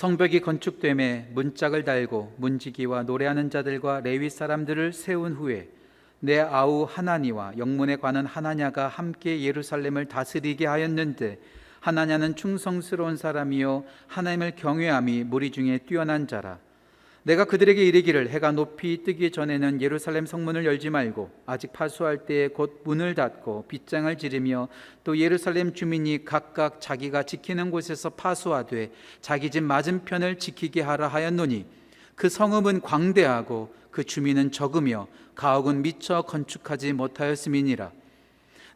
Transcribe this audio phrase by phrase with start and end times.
[0.00, 5.68] 성벽이 건축됨에 문짝을 달고 문지기와 노래하는 자들과 레위 사람들을 세운 후에
[6.20, 11.38] 내 아우 하나니와 영문에 관한 하나냐가 함께 예루살렘을 다스리게 하였는데
[11.80, 16.58] 하나냐는 충성스러운 사람이요 하나님을 경외함이 무리 중에 뛰어난 자라
[17.22, 22.80] 내가 그들에게 이르기를 해가 높이 뜨기 전에는 예루살렘 성문을 열지 말고 아직 파수할 때에 곧
[22.84, 24.68] 문을 닫고 빗장을 지르며
[25.04, 31.66] 또 예루살렘 주민이 각각 자기가 지키는 곳에서 파수하되 자기 집 맞은편을 지키게 하라 하였노니
[32.14, 37.92] 그 성읍은 광대하고 그 주민은 적으며 가옥은 미처 건축하지 못하였음이니라.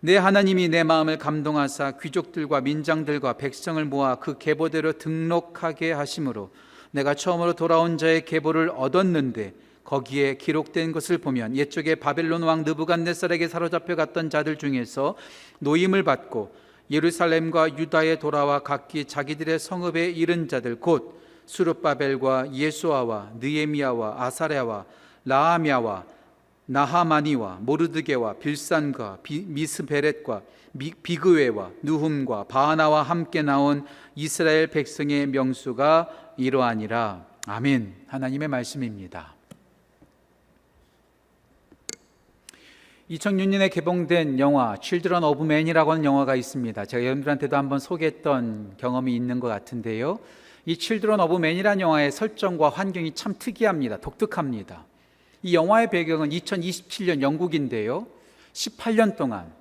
[0.00, 6.50] 내 하나님이 내 마음을 감동하사 귀족들과 민장들과 백성을 모아 그 계보대로 등록하게 하심으로
[6.94, 13.96] 내가 처음으로 돌아온 자의 계보를 얻었는데 거기에 기록된 것을 보면 옛적에 바벨론 왕 느부갓네살에게 사로잡혀
[13.96, 15.16] 갔던 자들 중에서
[15.58, 16.54] 노임을 받고
[16.92, 24.84] 예루살렘과 유다에 돌아와 각기 자기들의 성읍에 이른 자들 곧 수르바벨과 예수아와 느에미야와 아사랴와
[25.24, 26.04] 라하미야와
[26.66, 33.84] 나하마니와 모르드게와 빌산과 비, 미스베렛과 미, 비그웨와 누훔과 바하나와 함께 나온
[34.14, 37.26] 이스라엘 백성의 명수가 이러하니라.
[37.46, 37.94] 아멘.
[38.08, 39.34] 하나님의 말씀입니다.
[43.10, 46.86] 2006년에 개봉된 영화 Children of Men이라고 하는 영화가 있습니다.
[46.86, 50.18] 제가 여러분들한테도 한번 소개했던 경험이 있는 것 같은데요.
[50.64, 53.98] 이 Children of Men이라는 영화의 설정과 환경이 참 특이합니다.
[53.98, 54.86] 독특합니다.
[55.44, 58.06] 이 영화의 배경은 2027년 영국인데요.
[58.54, 59.52] 18년 동안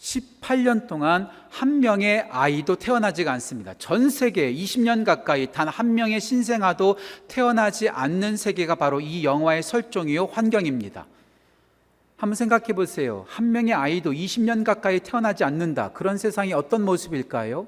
[0.00, 3.74] 18년 동안 한 명의 아이도 태어나지가 않습니다.
[3.78, 10.26] 전 세계 20년 가까이 단 한 명의 신생아도 태어나지 않는 세계가 바로 이 영화의 설정이요
[10.26, 11.06] 환경입니다.
[12.16, 13.26] 한번 생각해 보세요.
[13.28, 15.92] 한 명의 아이도 20년 가까이 태어나지 않는다.
[15.92, 17.66] 그런 세상이 어떤 모습일까요?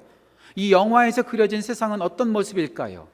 [0.57, 3.07] 이 영화에서 그려진 세상은 어떤 모습일까요?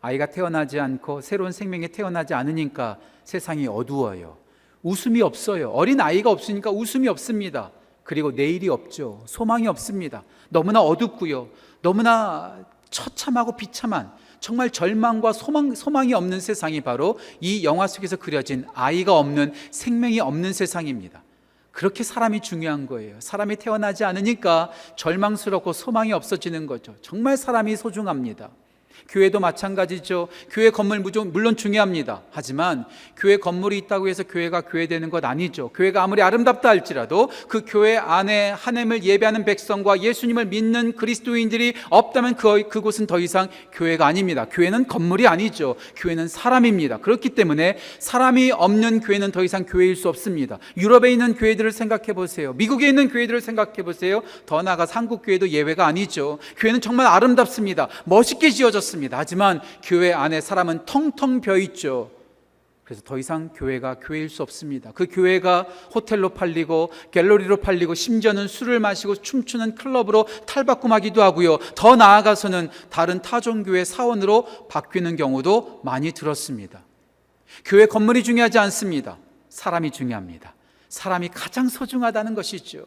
[0.00, 4.38] 아이가 태어나지 않고 새로운 생명이 태어나지 않으니까 세상이 어두워요.
[4.82, 5.70] 웃음이 없어요.
[5.70, 7.70] 어린 아이가 없으니까 웃음이 없습니다.
[8.02, 9.22] 그리고 내일이 없죠.
[9.26, 10.24] 소망이 없습니다.
[10.48, 11.48] 너무나 어둡고요.
[11.82, 12.58] 너무나
[12.88, 14.10] 처참하고 비참한
[14.40, 20.54] 정말 절망과 소망, 소망이 없는 세상이 바로 이 영화 속에서 그려진 아이가 없는 생명이 없는
[20.54, 21.22] 세상입니다.
[21.72, 23.20] 그렇게 사람이 중요한 거예요.
[23.20, 26.96] 사람이 태어나지 않으니까 절망스럽고 소망이 없어지는 거죠.
[27.02, 28.50] 정말 사람이 소중합니다.
[29.08, 30.28] 교회도 마찬가지죠.
[30.50, 32.22] 교회 건물 물론 중요합니다.
[32.30, 32.84] 하지만
[33.16, 35.70] 교회 건물이 있다고 해서 교회가 교회되는 것 아니죠.
[35.70, 42.68] 교회가 아무리 아름답다 할지라도 그 교회 안에 하나님을 예배하는 백성과 예수님을 믿는 그리스도인들이 없다면 그,
[42.68, 44.46] 그곳은 더 이상 교회가 아닙니다.
[44.50, 45.76] 교회는 건물이 아니죠.
[45.96, 46.98] 교회는 사람입니다.
[46.98, 50.58] 그렇기 때문에 사람이 없는 교회는 더 이상 교회일 수 없습니다.
[50.76, 52.52] 유럽에 있는 교회들을 생각해 보세요.
[52.52, 54.22] 미국에 있는 교회들을 생각해 보세요.
[54.46, 56.38] 더 나아가 한국 교회도 예외가 아니죠.
[56.58, 57.88] 교회는 정말 아름답습니다.
[58.04, 59.10] 멋있게 지어졌 습니다.
[59.10, 59.18] 있습니다.
[59.18, 62.10] 하지만 교회 안에 사람은 텅텅 비어 있죠.
[62.84, 64.90] 그래서 더 이상 교회가 교회일 수 없습니다.
[64.92, 65.62] 그 교회가
[65.94, 71.58] 호텔로 팔리고 갤러리로 팔리고 심지어는 술을 마시고 춤추는 클럽으로 탈바꿈하기도 하고요.
[71.76, 76.82] 더 나아가서는 다른 타종교회 사원으로 바뀌는 경우도 많이 들었습니다.
[77.64, 79.18] 교회 건물이 중요하지 않습니다.
[79.48, 80.54] 사람이 중요합니다.
[80.88, 82.86] 사람이 가장 소중하다는 것이죠.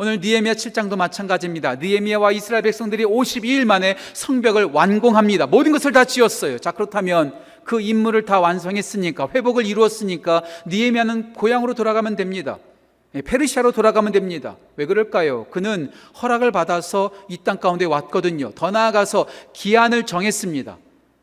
[0.00, 1.74] 오늘 니에미아 7장도 마찬가지입니다.
[1.74, 5.48] 니에미아와 이스라엘 백성들이 52일 만에 성벽을 완공합니다.
[5.48, 6.58] 모든 것을 다 지었어요.
[6.60, 12.58] 자, 그렇다면 그 임무를 다 완성했으니까 회복을 이루었으니까 니에미아는 고향으로 돌아가면 됩니다.
[13.16, 14.56] 예, 페르시아로 돌아가면 됩니다.
[14.76, 15.46] 왜 그럴까요?
[15.50, 15.90] 그는
[16.22, 18.52] 허락을 받아서 이 땅 가운데 왔거든요.
[18.54, 20.78] 더 나아가서 기한을 정했습니다.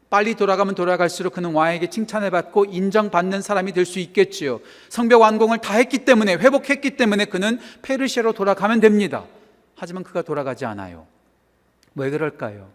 [0.10, 4.62] 빨리 돌아가면 돌아갈수록 그는 왕에게 칭찬을 받고 인정받는 사람이 될 수 있겠지요.
[4.90, 9.26] 성벽 완공을 다 했기 때문에 회복했기 때문에 그는 페르시아로 돌아가면 됩니다.
[9.76, 11.08] 하지만 그가 돌아가지 않아요.
[11.96, 12.70] 왜 그럴까요?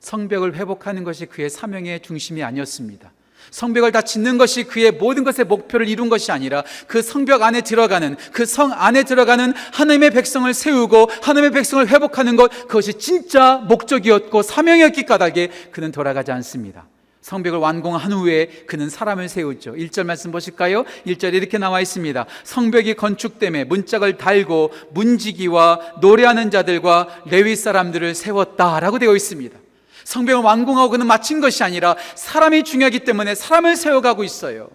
[0.00, 3.12] 성벽을 회복하는 것이 그의 사명의 중심이 아니었습니다.
[3.50, 8.16] 성벽을 다 짓는 것이 그의 모든 것의 목표를 이룬 것이 아니라 그 성벽 안에 들어가는
[8.32, 15.02] 그 성 안에 들어가는 하나님의 백성을 세우고 하나님의 백성을 회복하는 것 그것이 진짜 목적이었고 사명이었기
[15.04, 16.86] 까닭에 그는 돌아가지 않습니다.
[17.20, 19.72] 성벽을 완공한 후에 그는 사람을 세우죠.
[19.74, 20.84] 1절 말씀 보실까요?
[21.06, 22.24] 1절에 이렇게 나와 있습니다.
[22.44, 29.58] 성벽이 건축됨에 문짝을 달고 문지기와 노래하는 자들과 레위 사람들을 세웠다라고 되어 있습니다.
[30.06, 34.70] 성벽을 완공하고 그는 마친 것이 아니라 사람이 중요하기 때문에 사람을 세워가고 있어요.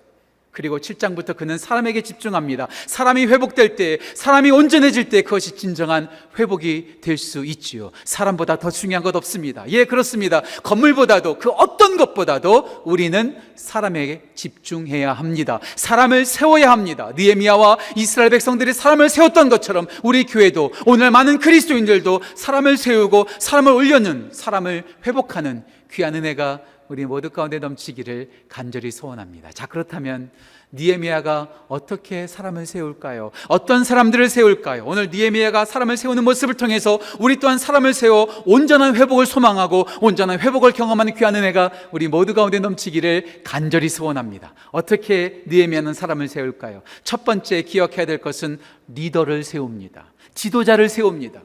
[0.51, 2.67] 그리고 7장부터 그는 사람에게 집중합니다.
[2.87, 7.91] 사람이 회복될 때, 사람이 온전해질 때 그것이 진정한 회복이 될 수 있지요.
[8.03, 9.63] 사람보다 더 중요한 것 없습니다.
[9.69, 10.41] 예, 그렇습니다.
[10.63, 15.59] 건물보다도 그 어떤 것보다도 우리는 사람에게 집중해야 합니다.
[15.75, 17.11] 사람을 세워야 합니다.
[17.15, 24.29] 느헤미야와 이스라엘 백성들이 사람을 세웠던 것처럼 우리 교회도 오늘 많은 그리스도인들도 사람을 세우고 사람을 올려는
[24.33, 29.51] 사람을 회복하는 귀한 은혜가 우리 모두 가운데 넘치기를 간절히 소원합니다.
[29.53, 30.29] 자, 그렇다면
[30.73, 33.31] 니에미아가 어떻게 사람을 세울까요?
[33.47, 34.83] 어떤 사람들을 세울까요?
[34.85, 40.73] 오늘 니에미아가 사람을 세우는 모습을 통해서 우리 또한 사람을 세워 온전한 회복을 소망하고 온전한 회복을
[40.73, 44.53] 경험하는 귀한 은혜가 우리 모두 가운데 넘치기를 간절히 소원합니다.
[44.71, 46.81] 어떻게 니에미아는 사람을 세울까요?
[47.05, 48.59] 첫 번째 기억해야 될 것은
[48.89, 50.11] 리더를 세웁니다.
[50.33, 51.41] 지도자를 세웁니다.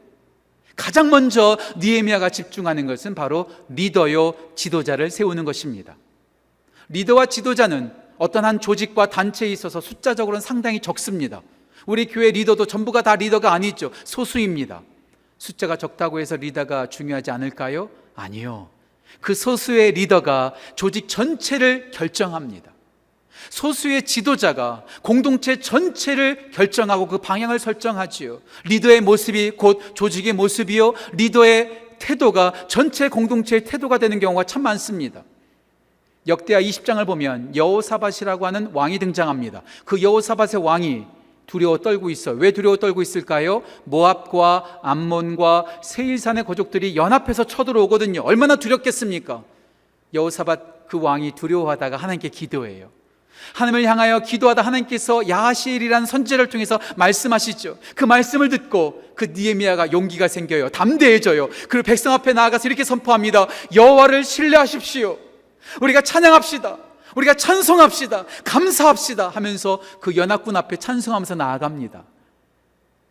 [0.76, 5.96] 가장 먼저 니에미아가 집중하는 것은 바로 리더요 지도자를 세우는 것입니다.
[6.90, 11.42] 리더와 지도자는 어떤 한 조직과 단체에 있어서 숫자적으로는 상당히 적습니다.
[11.86, 13.90] 우리 교회 리더도 전부가 다 리더가 아니죠.
[14.04, 14.82] 소수입니다.
[15.38, 17.90] 숫자가 적다고 해서 리더가 중요하지 않을까요?
[18.14, 18.68] 아니요.
[19.20, 22.72] 그 소수의 리더가 조직 전체를 결정합니다.
[23.50, 28.40] 소수의 지도자가 공동체 전체를 결정하고 그 방향을 설정하지요.
[28.64, 30.94] 리더의 모습이 곧 조직의 모습이요.
[31.12, 35.24] 리더의 태도가 전체 공동체의 태도가 되는 경우가 참 많습니다.
[36.26, 39.62] 역대하 20장을 보면 여호사밧이라고 하는 왕이 등장합니다.
[39.84, 41.04] 그 여호사밧의 왕이
[41.46, 42.32] 두려워 떨고 있어.
[42.32, 43.62] 왜 두려워 떨고 있을까요?
[43.84, 48.22] 모압과 암몬과 세일산의 고족들이 연합해서 쳐들어오거든요.
[48.22, 49.44] 얼마나 두렵겠습니까?
[50.12, 52.90] 여호사밧 그 왕이 두려워하다가 하나님께 기도해요.
[53.54, 57.78] 하나님을 향하여 기도하다 하나님께서 야하시엘이라는 선지자를 통해서 말씀하시죠.
[57.94, 60.68] 그 말씀을 듣고 그 니에미아가 용기가 생겨요.
[60.68, 61.48] 담대해져요.
[61.68, 63.46] 그리고 백성 앞에 나아가서 이렇게 선포합니다.
[63.74, 65.18] 여호와를 신뢰하십시오.
[65.80, 66.78] 우리가 찬양합시다.
[67.16, 68.26] 우리가 찬송합시다.
[68.44, 69.30] 감사합시다.
[69.30, 72.04] 하면서 그 연합군 앞에 찬송하면서 나아갑니다.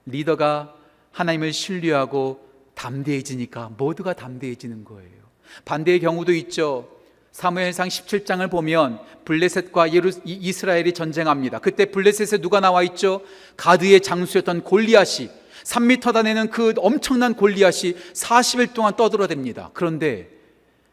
[0.05, 0.73] 리더가
[1.11, 2.45] 하나님을 신뢰하고
[2.75, 5.25] 담대해지니까 모두가 담대해지는 거예요.
[5.63, 6.94] 반대의 경우도 있죠.
[7.35, 11.59] 사무엘상 17장을 보면 블레셋과 예루, 이스라엘이 전쟁합니다.
[11.59, 13.23] 그때 블레셋에 누가 나와 있죠?
[13.57, 15.29] 가드의 장수였던 골리앗이
[15.65, 19.71] 3미터 다 내는 그 엄청난 골리앗이 40일 동안 떠들어댑니다.
[19.73, 20.29] 그런데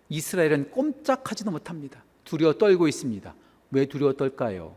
[0.09, 2.03] 이스라엘은 꼼짝하지도 못합니다.
[2.25, 3.33] 두려워 떨고 있습니다.
[3.71, 4.75] 왜 두려워 떨까요?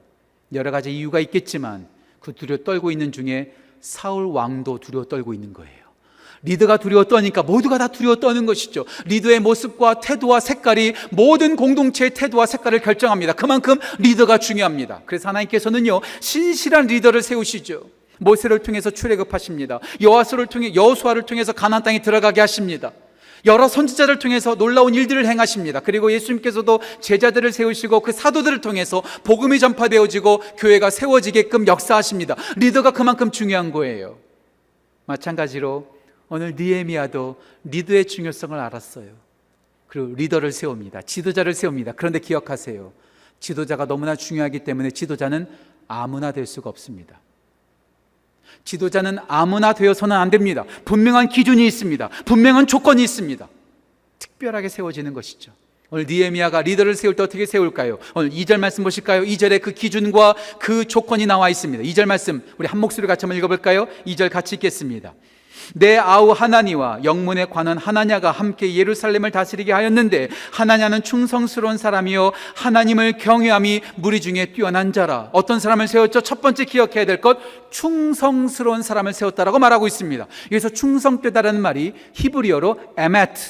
[0.53, 1.87] 여러 가지 이유가 있겠지만
[2.19, 5.84] 그 두려워 떨고 있는 중에 사울 왕도 두려워 떨고 있는 거예요.
[6.45, 8.85] 리더가 두려워 떠니까 모두가 다 두려워 떠는 것이죠.
[9.05, 13.33] 리더의 모습과 태도와 색깔이 모든 공동체의 태도와 색깔을 결정합니다.
[13.33, 15.01] 그만큼 리더가 중요합니다.
[15.05, 17.89] 그래서 하나님께서는요, 신실한 리더를 세우시죠.
[18.19, 19.79] 모세를 통해서 출애굽하십니다.
[19.99, 22.91] 여호와수를 통해 여호수아를 통해서 가나안 땅에 들어가게 하십니다.
[23.45, 25.79] 여러 선지자를 통해서 놀라운 일들을 행하십니다.
[25.79, 32.35] 그리고 예수님께서도 제자들을 세우시고 그 사도들을 통해서 복음이 전파되어지고 교회가 세워지게끔 역사하십니다.
[32.55, 34.17] 리더가 그만큼 중요한 거예요.
[35.05, 35.94] 마찬가지로
[36.29, 39.09] 오늘 니에미아도 리더의 중요성을 알았어요.
[39.87, 41.03] 그리고 리더를 세웁니다.
[41.03, 41.93] 지도자를 세웁니다.
[41.93, 42.91] 그런데 기억하세요.
[43.39, 45.47] 지도자가 너무나 중요하기 때문에 지도자는
[45.87, 47.19] 아무나 될 수가 없습니다.
[48.63, 50.65] 지도자는 아무나 되어서는 안 됩니다.
[50.85, 52.09] 분명한 기준이 있습니다.
[52.25, 53.47] 분명한 조건이 있습니다.
[54.19, 55.51] 특별하게 세워지는 것이죠.
[55.91, 57.99] 오늘 니에미아가 리더를 세울 때 어떻게 세울까요?
[58.15, 59.21] 오늘 2절 말씀 보실까요?
[59.21, 61.83] 2절에 그 기준과 그 조건이 나와 있습니다.
[61.83, 63.87] 2절 말씀 우리 한 목소리 같이 한번 읽어볼까요?
[64.05, 65.13] 2절 같이 읽겠습니다.
[65.73, 73.81] 내 아우 하나니와 영문에 관한 하나냐가 함께 예루살렘을 다스리게 하였는데 하나냐는 충성스러운 사람이요 하나님을 경외함이
[73.95, 76.21] 무리 중에 뛰어난 자라 어떤 사람을 세웠죠?
[76.21, 77.37] 첫 번째 기억해야 될 것
[77.71, 80.27] 충성스러운 사람을 세웠다라고 말하고 있습니다.
[80.51, 83.41] 여기서 충성되다라는 말이 히브리어로 אמת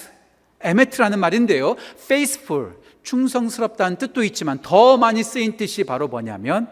[0.62, 1.76] אמת라는 말인데요.
[2.00, 6.68] faithful 충성스럽다는 뜻도 있지만 더 많이 쓰인 뜻이 바로 뭐냐면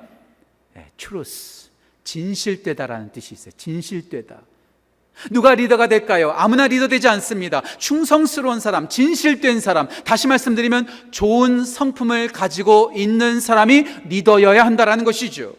[0.97, 1.69] truth
[2.03, 3.53] 진실되다라는 뜻이 있어요.
[3.57, 4.41] 진실되다.
[5.31, 6.33] 누가 리더가 될까요?
[6.35, 7.61] 아무나 리더 되지 않습니다.
[7.77, 15.55] 충성스러운 사람, 진실된 사람, 다시 말씀드리면 좋은 성품을 가지고 있는 사람이 리더여야 한다라는 것이죠.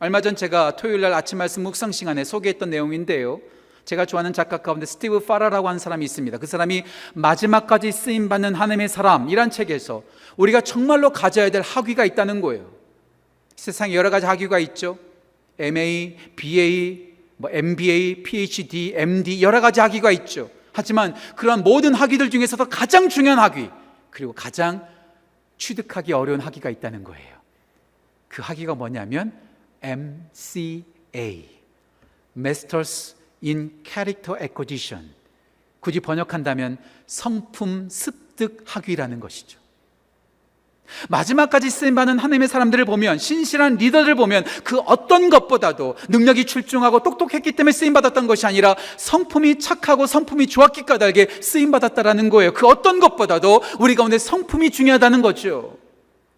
[0.00, 3.40] 얼마 전 제가 토요일 날 아침 말씀 묵상 시간에 소개했던 내용인데요.
[3.84, 6.38] 제가 좋아하는 작가 가운데 스티브 파라라고 하는 사람이 있습니다.
[6.38, 10.02] 그 사람이 마지막까지 쓰임 받는 하나님의 사람이란 책에서
[10.36, 12.70] 우리가 정말로 가져야 될 학위가 있다는 거예요.
[13.56, 14.98] 세상에 여러 가지 학위가 있죠.
[15.58, 17.09] MA, BA,
[17.40, 20.50] 뭐 MBA, PhD, MD 여러 가지 학위가 있죠.
[20.74, 23.70] 하지만 그러한 모든 학위들 중에서도 가장 중요한 학위
[24.10, 24.86] 그리고 가장
[25.56, 27.38] 취득하기 어려운 학위가 있다는 거예요.
[28.28, 29.32] 그 학위가 뭐냐면
[29.82, 31.48] MCA,
[32.36, 35.10] Masters in Character Acquisition.
[35.80, 39.58] 굳이 번역한다면 성품 습득 학위라는 것이죠.
[41.08, 47.72] 마지막까지 쓰임받는 하나님의 사람들을 보면 신실한 리더를 보면 그 어떤 것보다도 능력이 출중하고 똑똑했기 때문에
[47.72, 52.52] 쓰임받았던 것이 아니라 성품이 착하고 성품이 좋았기 까닭에 쓰임받았다라는 거예요.
[52.52, 55.79] 그 어떤 것보다도 우리 가운데 성품이 중요하다는 거죠.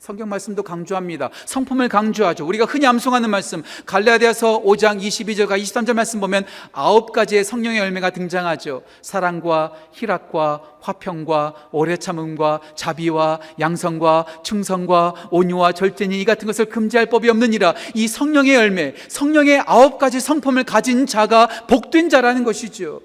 [0.03, 1.31] 성경 말씀도 강조합니다.
[1.45, 2.45] 성품을 강조하죠.
[2.45, 8.83] 우리가 흔히 암송하는 말씀 갈라디아서 5장 22절과 23절 말씀 보면 아홉 가지의 성령의 열매가 등장하죠.
[9.01, 17.31] 사랑과 희락과 화평과 오래 참음과 자비와 양성과 충성과 온유와 절제니 이 같은 것을 금지할 법이
[17.31, 17.75] 없느니라.
[17.95, 23.03] 이 성령의 열매, 성령의 아홉 가지 성품을 가진 자가 복된 자라는 것이죠.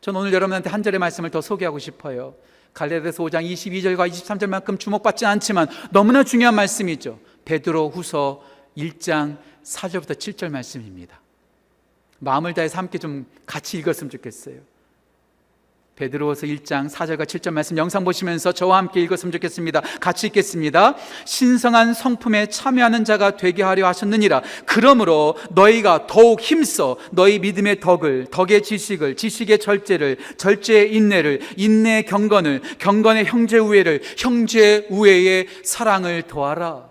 [0.00, 2.32] 전 오늘 여러분한테 한 절의 말씀을 더 소개하고 싶어요.
[2.74, 7.18] 갈라디아서 5장 22절과 23절만큼 주목받지 않지만 너무나 중요한 말씀이죠.
[7.44, 8.42] 베드로 후서
[8.76, 11.20] 1장 4절부터 7절 말씀입니다.
[12.18, 14.60] 마음을 다해서 함께 좀 같이 읽었으면 좋겠어요.
[15.94, 19.82] 베드로서 1장 4절과 7절 말씀 영상 보시면서 저와 함께 읽었으면 좋겠습니다.
[20.00, 20.96] 같이 읽겠습니다.
[21.26, 24.42] 신성한 성품에 참여하는 자가 되게 하려 하셨느니라.
[24.64, 32.62] 그러므로 너희가 더욱 힘써 너희 믿음의 덕을, 덕의 지식을, 지식의 절제를, 절제의 인내를, 인내의 경건을,
[32.78, 36.88] 경건의 형제 우애를, 형제 우애의 사랑을 더하라.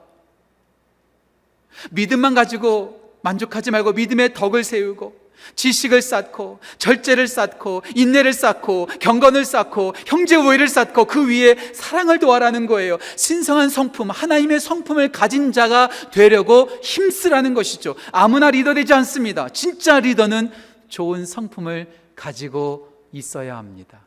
[1.89, 5.20] 믿음만 가지고 만족하지 말고 믿음의 덕을 세우고
[5.55, 12.65] 지식을 쌓고 절제를 쌓고 인내를 쌓고 경건을 쌓고 형제 우애를 쌓고 그 위에 사랑을 도하라는
[12.65, 12.98] 거예요.
[13.15, 17.95] 신성한 성품, 하나님의 성품을 가진 자가 되려고 힘쓰라는 것이죠.
[18.12, 19.50] 아무나 리더 되지 않습니다.
[19.50, 20.51] 진짜 리더는
[20.88, 24.01] 좋은 성품을 가지고 있어야 합니다.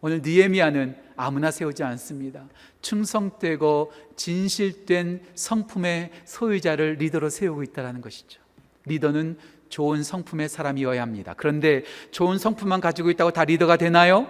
[0.00, 2.48] 오늘 니에미아는 아무나 세우지 않습니다.
[2.80, 8.40] 충성되고 진실된 성품의 소유자를 리더로 세우고 있다는 것이죠.
[8.86, 9.36] 리더는
[9.70, 11.34] 좋은 성품의 사람이어야 합니다.
[11.36, 14.26] 그런데 좋은 성품만 가지고 있다고 다 리더가 되나요?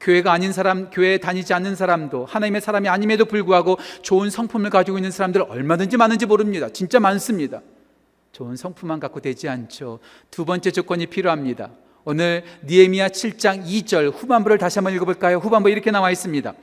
[0.00, 5.10] 교회가 아닌 사람, 교회에 다니지 않는 사람도 하나님의 사람이 아님에도 불구하고 좋은 성품을 가지고 있는
[5.10, 6.70] 사람들 얼마든지 많은지 모릅니다.
[6.70, 7.60] 진짜 많습니다.
[8.32, 10.00] 좋은 성품만 갖고 되지 않죠.
[10.30, 11.70] 두 번째 조건이 필요합니다.
[12.04, 15.36] 오늘 니에미야 7장 2절 후반부를 다시 한번 읽어볼까요?
[15.36, 16.54] 후반부 이렇게 나와 있습니다.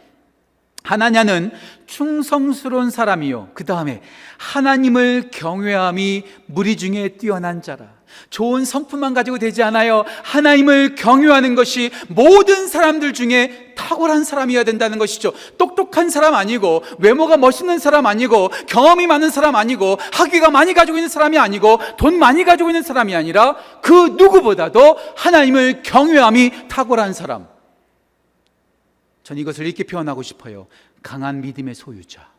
[0.83, 1.51] 하나냐는
[1.85, 3.51] 충성스러운 사람이요.
[3.53, 4.01] 그 다음에
[4.39, 7.96] 하나님을 경외함이 무리 중에 뛰어난 자라.
[8.29, 10.03] 좋은 성품만 가지고 되지 않아요.
[10.23, 15.33] 하나님을 경유하는 것이 모든 사람들 중에 탁월한 사람이어야 된다는 것이죠.
[15.57, 21.09] 똑똑한 사람 아니고, 외모가 멋있는 사람 아니고, 경험이 많은 사람 아니고, 학위가 많이 가지고 있는
[21.09, 27.47] 사람이 아니고, 돈 많이 가지고 있는 사람이 아니라 그 누구보다도 하나님을 경유함이 탁월한 사람.
[29.23, 30.67] 전 이것을 이렇게 표현하고 싶어요.
[31.03, 32.29] 강한 믿음의 소유자.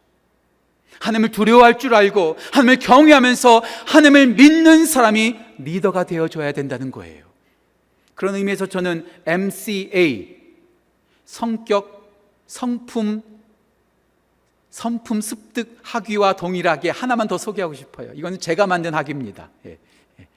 [1.00, 7.26] 하나님을 두려워할 줄 알고 하나님을 경외하면서 하나님을 믿는 사람이 리더가 되어줘야 된다는 거예요.
[8.14, 10.38] 그런 의미에서 저는 MCA
[11.24, 12.10] 성격,
[12.46, 13.22] 성품,
[14.70, 18.12] 성품 습득 학위와 동일하게 하나만 더 소개하고 싶어요.
[18.14, 19.50] 이거는 제가 만든 학위입니다.
[19.66, 19.78] 예,
[20.20, 20.28] 예.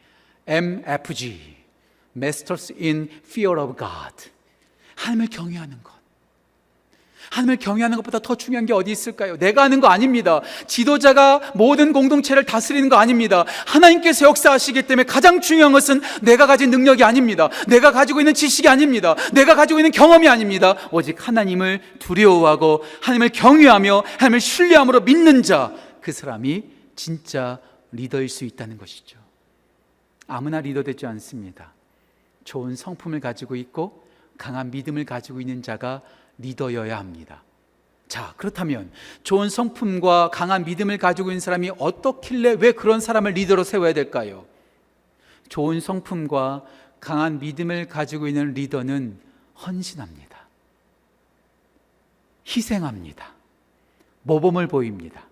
[0.47, 1.57] MFG
[2.15, 4.31] Masters in Fear of God
[4.95, 6.00] 하나님을 경외하는 것.
[7.31, 9.37] 하나님을 경외하는 것보다 더 중요한 게 어디 있을까요?
[9.37, 10.41] 내가 하는 거 아닙니다.
[10.67, 13.45] 지도자가 모든 공동체를 다스리는 거 아닙니다.
[13.65, 17.49] 하나님께서 역사하시기 때문에 가장 중요한 것은 내가 가진 능력이 아닙니다.
[17.69, 19.15] 내가 가지고 있는 지식이 아닙니다.
[19.31, 20.75] 내가 가지고 있는 경험이 아닙니다.
[20.91, 26.63] 오직 하나님을 두려워하고 하나님을 경외하며 하나님을 신뢰함으로 믿는 자, 그 사람이
[26.97, 27.59] 진짜
[27.93, 29.17] 리더일 수 있다는 것이죠.
[30.27, 31.73] 아무나 리더 되지 않습니다.
[32.43, 34.03] 좋은 성품을 가지고 있고
[34.37, 36.01] 강한 믿음을 가지고 있는 자가
[36.41, 37.43] 리더여야 합니다.
[38.07, 38.91] 자, 그렇다면
[39.23, 44.45] 좋은 성품과 강한 믿음을 가지고 있는 사람이 어떻길래 왜 그런 사람을 리더로 세워야 될까요?
[45.47, 46.63] 좋은 성품과
[46.99, 49.17] 강한 믿음을 가지고 있는 리더는
[49.65, 50.37] 헌신합니다.
[52.45, 53.33] 희생합니다.
[54.23, 55.23] 모범을 보입니다.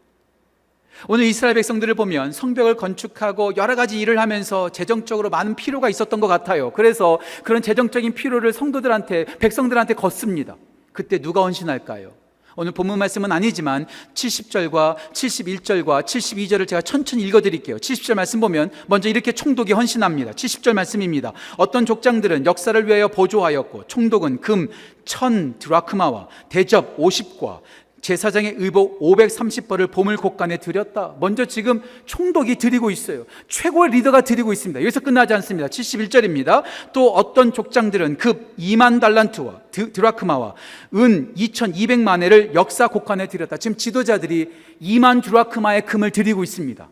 [1.08, 6.28] 오늘 이스라엘 백성들을 보면 성벽을 건축하고 여러 가지 일을 하면서 재정적으로 많은 필요가 있었던 것
[6.28, 6.72] 같아요.
[6.72, 10.56] 그래서 그런 재정적인 필요를 성도들한테, 백성들한테 걷습니다.
[10.94, 12.20] 그때 누가 헌신할까요?
[12.56, 17.78] 오늘 본문 말씀은 아니지만 70절과 71절과 72절을 제가 천천히 읽어 드릴게요.
[17.78, 20.32] 70절 말씀 보면 먼저 이렇게 총독이 헌신합니다.
[20.32, 21.32] 70절 말씀입니다.
[21.56, 27.62] 어떤 족장들은 역사를 위하여 보조하였고 총독은 금1000 드라크마와 대접 50과
[28.02, 31.16] 제사장의 의복 530벌을 보물 곡간에 드렸다.
[31.20, 33.26] 먼저 지금 총독이 드리고 있어요.
[33.48, 34.82] 최고의 리더가 드리고 있습니다.
[34.82, 35.68] 여기서 끝나지 않습니다.
[35.68, 36.64] 71절입니다.
[36.94, 40.56] 또 어떤 족장들은 급 2만 달란트와 드라크마와
[40.96, 43.58] 은 2200만 회를 역사 곡간에 드렸다.
[43.58, 44.52] 지금 지도자들이
[44.82, 46.90] 2만 드라크마의 금을 드리고 있습니다.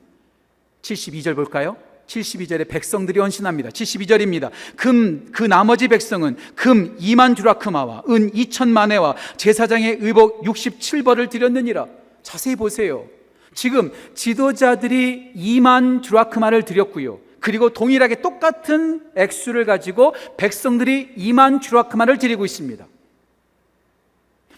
[0.82, 1.78] 72절 볼까요?
[2.08, 3.70] 72절에 백성들이 헌신합니다.
[3.70, 4.50] 72절입니다.
[4.76, 11.88] 금, 그 나머지 백성은 금 2만 주라크마와 은 2천만 회와 제사장의 의복 67벌을 드렸느니라.
[12.24, 13.06] 자세히 보세요.
[13.54, 17.20] 지금 지도자들이 2만 주라크마를 드렸고요.
[17.40, 22.86] 그리고 동일하게 똑같은 액수를 가지고 백성들이 2만 주라크마를 드리고 있습니다.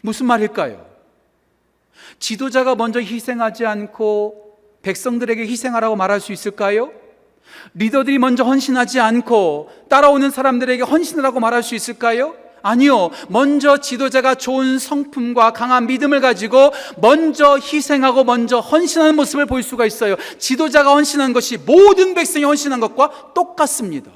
[0.02, 0.88] 무슨 말일까요?
[2.20, 6.92] 지도자가 먼저 희생하지 않고 백성들에게 희생하라고 말할 수 있을까요?
[7.74, 12.36] 리더들이 먼저 헌신하지 않고 따라오는 사람들에게 헌신하라고 말할 수 있을까요?
[12.62, 13.10] 아니요.
[13.30, 20.16] 먼저 지도자가 좋은 성품과 강한 믿음을 가지고 먼저 희생하고 먼저 헌신하는 모습을 볼 수가 있어요.
[20.38, 24.12] 지도자가 헌신한 것이 모든 백성이 헌신한 것과 똑같습니다.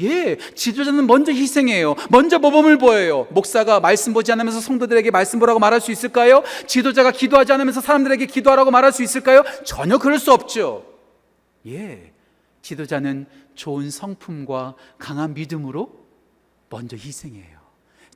[0.00, 1.94] 예, 지도자는 먼저 희생해요.
[2.10, 3.28] 먼저 모범을 보여요.
[3.30, 6.42] 목사가 말씀 보지 않으면서 성도들에게 말씀 보라고 말할 수 있을까요?
[6.66, 9.44] 지도자가 기도하지 않으면서 사람들에게 기도하라고 말할 수 있을까요?
[9.64, 10.84] 전혀 그럴 수 없죠.
[11.68, 12.12] 예,
[12.64, 15.92] 지도자는 좋은 성품과 강한 믿음으로
[16.70, 17.58] 먼저 희생해요.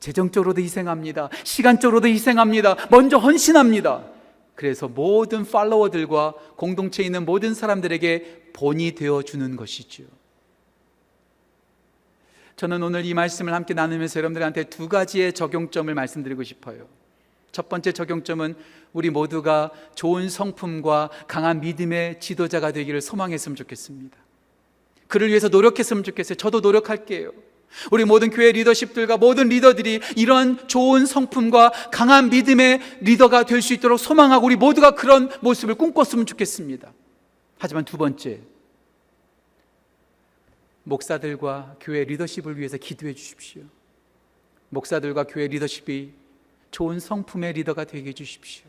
[0.01, 1.29] 재정적으로도 희생합니다.
[1.45, 2.89] 시간적으로도 희생합니다.
[2.91, 4.07] 먼저 헌신합니다.
[4.55, 10.05] 그래서 모든 팔로워들과 공동체에 있는 모든 사람들에게 본이 되어 주는 것이죠.
[12.57, 16.89] 저는 오늘 이 말씀을 함께 나누면서 여러분들한테 두 가지의 적용점을 말씀드리고 싶어요.
[17.53, 18.57] 첫 번째 적용점은
[18.95, 24.28] 우리 모두가 좋은 성품과 강한 믿음의 지도자가 되기를 소망했으면 좋겠습니다.
[25.09, 26.37] 그를 위해서 노력했으면 좋겠어요.
[26.37, 27.33] 저도 노력할게요.
[27.91, 33.99] 우리 모든 교회 리더십들과 모든 리더들이 이런 좋은 성품과 강한 믿음의 리더가 될 수 있도록
[33.99, 36.93] 소망하고 우리 모두가 그런 모습을 꿈꿨으면 좋겠습니다.
[37.59, 38.41] 하지만 두 번째,
[40.85, 43.63] 목사들과 교회 리더십을 위해서 기도해 주십시오.
[44.71, 46.13] 목사들과 교회 리더십이
[46.71, 48.65] 좋은 성품의 리더가 되게 해 주십시오.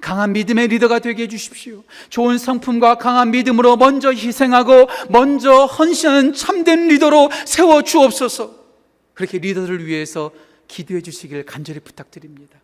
[0.00, 1.82] 강한 믿음의 리더가 되게 해 주십시오.
[2.10, 8.54] 좋은 성품과 강한 믿음으로 먼저 희생하고 먼저 헌신하는 참된 리더로 세워 주옵소서.
[9.14, 10.30] 그렇게 리더들을 위해서
[10.68, 12.58] 기도해 주시길 간절히 부탁드립니다.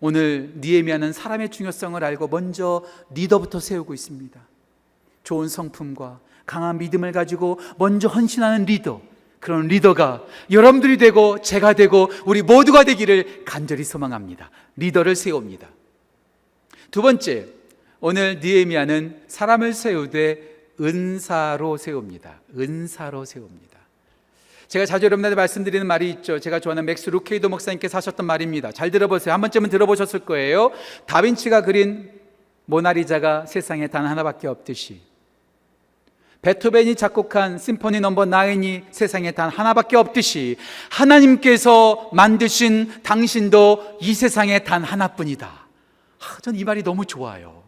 [0.00, 2.82] 오늘 니에미아는 사람의 중요성을 알고 먼저
[3.14, 4.40] 리더부터 세우고 있습니다.
[5.22, 9.02] 좋은 성품과 강한 믿음을 가지고 먼저 헌신하는 리더.
[9.38, 14.50] 그런 리더가 여러분들이 되고 제가 되고 우리 모두가 되기를 간절히 소망합니다.
[14.76, 15.68] 리더를 세웁니다.
[16.90, 17.46] 두 번째,
[18.00, 22.40] 오늘 Nehemiah는 사람을 세우되 은사로 세웁니다.
[22.58, 23.78] 은사로 세웁니다.
[24.66, 26.38] 제가 자주 여러분들한테 말씀드리는 말이 있죠.
[26.38, 28.72] 제가 좋아하는 맥스 루케이도 목사님께서 하셨던 말입니다.
[28.72, 29.34] 잘 들어보세요.
[29.34, 30.70] 한 번쯤은 들어보셨을 거예요.
[31.06, 32.10] 다빈치가 그린
[32.66, 35.00] 모나리자가 세상에 단 하나밖에 없듯이
[36.42, 40.56] 베토벤이 작곡한 symphony number 9이 세상에 단 하나밖에 없듯이
[40.88, 45.59] 하나님께서 만드신 당신도 이 세상에 단 하나뿐이다.
[46.20, 47.62] 아, 전이 말이 너무 좋아요.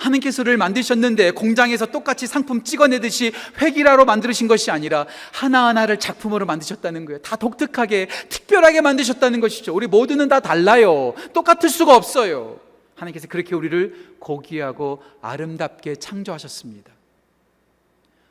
[0.00, 7.20] 하나님께서를 만드셨는데 공장에서 똑같이 상품 찍어내듯이 획일화로 만드신 것이 아니라 하나하나를 작품으로 만드셨다는 거예요.
[7.20, 9.74] 다 독특하게, 특별하게 만드셨다는 것이죠.
[9.74, 11.14] 우리 모두는 다 달라요.
[11.32, 12.58] 똑같을 수가 없어요.
[12.94, 16.90] 하나님께서 그렇게 우리를 고귀하고 아름답게 창조하셨습니다.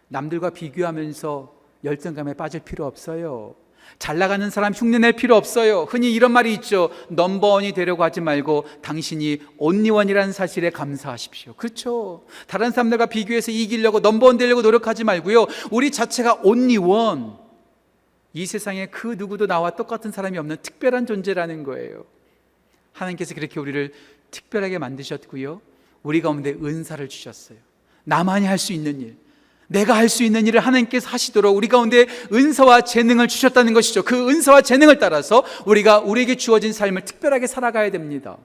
[0.07, 3.55] 남들과 비교하면서 열등감에 빠질 필요 없어요.
[3.99, 5.83] 잘 나가는 사람 흉내낼 필요 없어요.
[5.83, 6.89] 흔히 이런 말이 있죠.
[7.09, 11.53] 넘버원이 되려고 하지 말고 당신이 온리원이라는 사실에 감사하십시오.
[11.53, 12.25] 그렇죠.
[12.47, 15.47] 다른 사람들과 비교해서 이기려고 넘버원 되려고 노력하지 말고요.
[15.71, 17.37] 우리 자체가 온리원.
[18.33, 22.05] 이 세상에 그 누구도 나와 똑같은 사람이 없는 특별한 존재라는 거예요.
[22.91, 23.93] 하나님께서 그렇게 우리를
[24.31, 25.61] 특별하게 만드셨고요.
[26.03, 27.57] 우리 가운데 은사를 주셨어요.
[28.03, 29.24] 나만이 할 수 있는 일.
[29.67, 34.03] 내가 할 수 있는 일을 하나님께서 하시도록 우리 가운데 은사와 재능을 주셨다는 것이죠.
[34.03, 38.37] 그 은사와 재능을 따라서 우리가 우리에게 주어진 삶을 특별하게 살아가야 됩니다.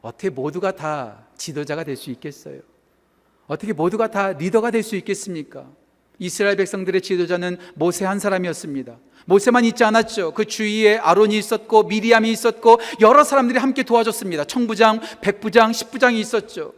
[0.00, 2.60] 어떻게 모두가 다 지도자가 될 수 있겠어요?
[3.48, 5.66] 어떻게 모두가 다 리더가 될 수 있겠습니까?
[6.20, 8.96] 이스라엘 백성들의 지도자는 모세 한 사람이었습니다.
[9.26, 10.32] 모세만 있지 않았죠.
[10.32, 14.44] 그 주위에 아론이 있었고 미리암이 있었고 여러 사람들이 함께 도와줬습니다.
[14.44, 16.72] 청부장, 백부장, 십부장이 있었죠.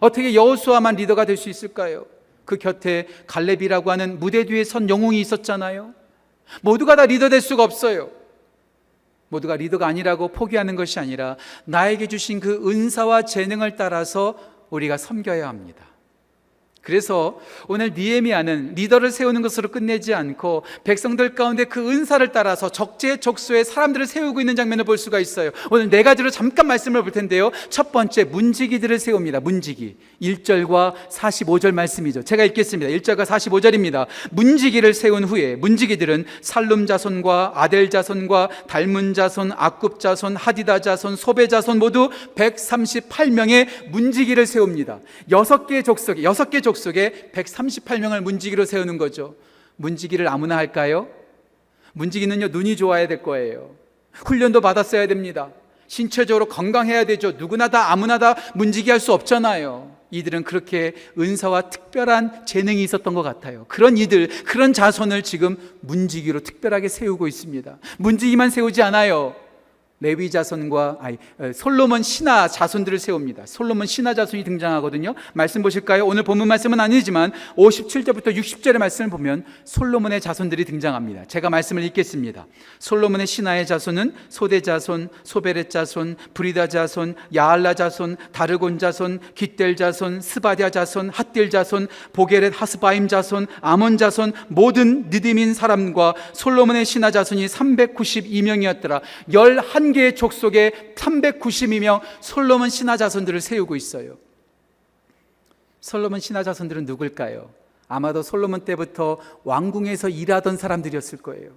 [0.00, 2.06] 어떻게 여호수아만 리더가 될 수 있을까요?
[2.44, 5.94] 그 곁에 갈렙이라고 하는 무대 뒤에 선 영웅이 있었잖아요.
[6.62, 8.10] 모두가 다 리더 될 수가 없어요.
[9.28, 14.38] 모두가 리더가 아니라고 포기하는 것이 아니라 나에게 주신 그 은사와 재능을 따라서
[14.70, 15.84] 우리가 섬겨야 합니다.
[16.84, 24.06] 그래서 오늘 니에미아는 리더를 세우는 것으로 끝내지 않고 백성들 가운데 그 은사를 따라서 적재적소에 사람들을
[24.06, 25.50] 세우고 있는 장면을 볼 수가 있어요.
[25.70, 27.50] 오늘 네 가지로 잠깐 말씀을 볼 텐데요.
[27.70, 29.40] 첫 번째 문지기들을 세웁니다.
[29.40, 29.96] 문지기.
[30.20, 32.22] 1절과 45절 말씀이죠.
[32.22, 32.92] 제가 읽겠습니다.
[32.92, 34.06] 1절과 45절입니다.
[34.32, 41.48] 문지기를 세운 후에 문지기들은 살룸 자손과 아델 자손과 달문 자손, 아굽 자손, 하디다 자손, 소베
[41.48, 44.98] 자손 모두 138명의 문지기를 세웁니다.
[45.30, 49.34] 여섯 개 족속에 여섯 개 족속 속에 138명을 문지기로 세우는 거죠.
[49.76, 51.08] 문지기를 아무나 할까요?
[51.92, 53.74] 문지기는요, 눈이 좋아야 될 거예요.
[54.12, 55.50] 훈련도 받았어야 됩니다.
[55.86, 57.32] 신체적으로 건강해야 되죠.
[57.32, 59.94] 누구나 다 아무나 다 문지기 할 수 없잖아요.
[60.10, 63.64] 이들은 그렇게 은사와 특별한 재능이 있었던 것 같아요.
[63.68, 67.78] 그런 이들, 그런 자손을 지금 문지기로 특별하게 세우고 있습니다.
[67.98, 69.34] 문지기만 세우지 않아요.
[70.04, 73.46] 레위 자손과 아니 어, 솔로몬 신하 자손들을 세웁니다.
[73.46, 75.14] 솔로몬 신하 자손이 등장하거든요.
[75.32, 76.04] 말씀 보실까요?
[76.04, 81.24] 오늘 본문 말씀은 아니지만 57절부터 60절의 말씀을 보면 솔로몬의 자손들이 등장합니다.
[81.24, 82.46] 제가 말씀을 읽겠습니다.
[82.80, 90.20] 솔로몬의 신하의 자손은 소대 자손, 소베렛 자손, 브리다 자손, 야알라 자손, 다르곤 자손, 깃델 자손,
[90.20, 97.46] 스바디아 자손, 핫딜 자손, 보게렛 하스바임 자손, 아몬 자손 모든 느디민 사람과 솔로몬의 신하 자손이
[97.46, 99.00] 392명이었더라.
[99.32, 99.60] 11
[99.94, 104.18] 개의 족속에 392명 솔로몬 신하 자손들을 세우고 있어요.
[105.80, 107.50] 솔로몬 신하 자손들은 누굴까요?
[107.88, 111.50] 아마도 솔로몬 때부터 왕궁에서 일하던 사람들이었을 거예요.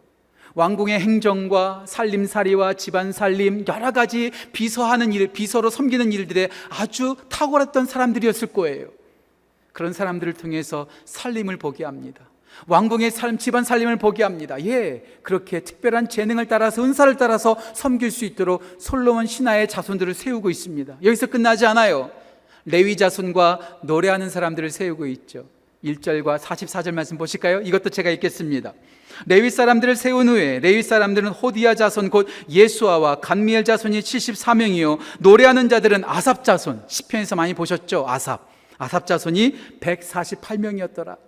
[0.56, 8.48] 왕궁의 행정과 살림살이와 집안 살림 여러 가지 비서하는 일, 비서로 섬기는 일들에 아주 탁월했던 사람들이었을
[8.54, 8.90] 거예요.
[9.72, 12.27] 그런 사람들을 통해서 살림을 보게 합니다.
[12.66, 14.58] 왕궁의 삶, 집안 살림을 보게 합니다.
[14.66, 20.98] 예, 그렇게 특별한 재능을 따라서 은사를 따라서 섬길 수 있도록 솔로몬 신하의 자손들을 세우고 있습니다.
[21.04, 22.10] 여기서 끝나지 않아요.
[22.66, 25.46] 레위 자손과 노래하는 사람들을 세우고 있죠.
[25.84, 27.62] 1절과 44절 말씀 보실까요?
[27.62, 28.74] 이것도 제가 읽겠습니다.
[29.26, 36.04] 레위 사람들을 세운 후에 레위 사람들은 호디야 자손 곧 예수아와 간미엘 자손이 74명이요 노래하는 자들은
[36.06, 38.06] 아삽 자손 시편에서 많이 보셨죠?
[38.08, 41.27] 아삽 아삽 자손이 148명이었더라.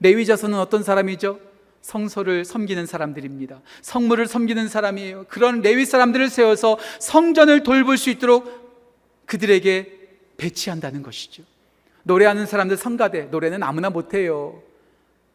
[0.00, 1.38] 레위 자손은 어떤 사람이죠?
[1.82, 3.60] 성소를 섬기는 사람들입니다.
[3.82, 5.26] 성물을 섬기는 사람이에요.
[5.28, 9.98] 그런 레위 사람들을 세워서 성전을 돌볼 수 있도록 그들에게
[10.36, 11.42] 배치한다는 것이죠.
[12.02, 14.62] 노래하는 사람들 성가대 노래는 아무나 못해요.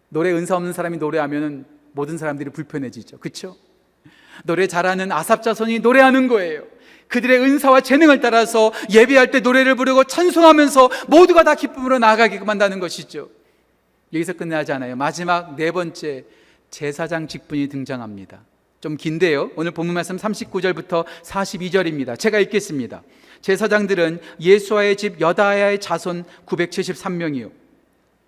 [0.09, 3.19] 노래 은사 없는 사람이 노래하면 모든 사람들이 불편해지죠.
[3.19, 3.55] 그렇죠?
[4.43, 6.63] 노래 잘하는 아삽 자손이 노래하는 거예요.
[7.07, 13.29] 그들의 은사와 재능을 따라서 예배할 때 노래를 부르고 찬송하면서 모두가 다 기쁨으로 나아가게끔 한다는 것이죠.
[14.15, 14.95] 여기서 끝나지 않아요.
[14.95, 16.23] 마지막 네 번째
[16.71, 18.43] 제사장 직분이 등장합니다.
[18.79, 19.51] 좀 긴데요.
[19.55, 22.17] 오늘 본문 말씀 39절부터 42절입니다.
[22.17, 23.03] 제가 읽겠습니다.
[23.41, 27.51] 제사장들은 예수와의 집 여다야의 자손 973명이요.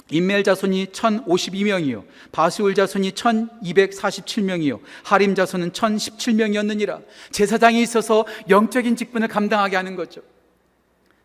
[0.10, 2.04] 인멜 자손이 1052명이요.
[2.32, 4.80] 바수울 자손이 1247명이요.
[5.04, 7.02] 하림 자손은 1017명이었느니라.
[7.32, 10.22] 제사장이 있어서 영적인 직분을 감당하게 하는 거죠.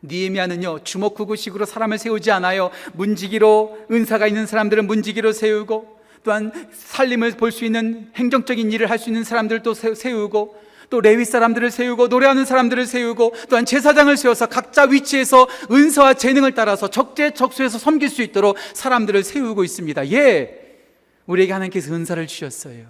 [0.03, 7.65] 니에미아는요 주먹구구식으로 사람을 세우지 않아요 문지기로 은사가 있는 사람들은 문지기로 세우고 또한 살림을 볼 수
[7.65, 13.35] 있는 행정적인 일을 할 수 있는 사람들도 세우고 또 레위 사람들을 세우고 노래하는 사람들을 세우고
[13.49, 20.13] 또한 제사장을 세워서 각자 위치에서 은사와 재능을 따라서 적재적소에서 섬길 수 있도록 사람들을 세우고 있습니다.
[20.13, 20.79] 예,
[21.27, 22.87] 우리에게 하나님께서 은사를 주셨어요.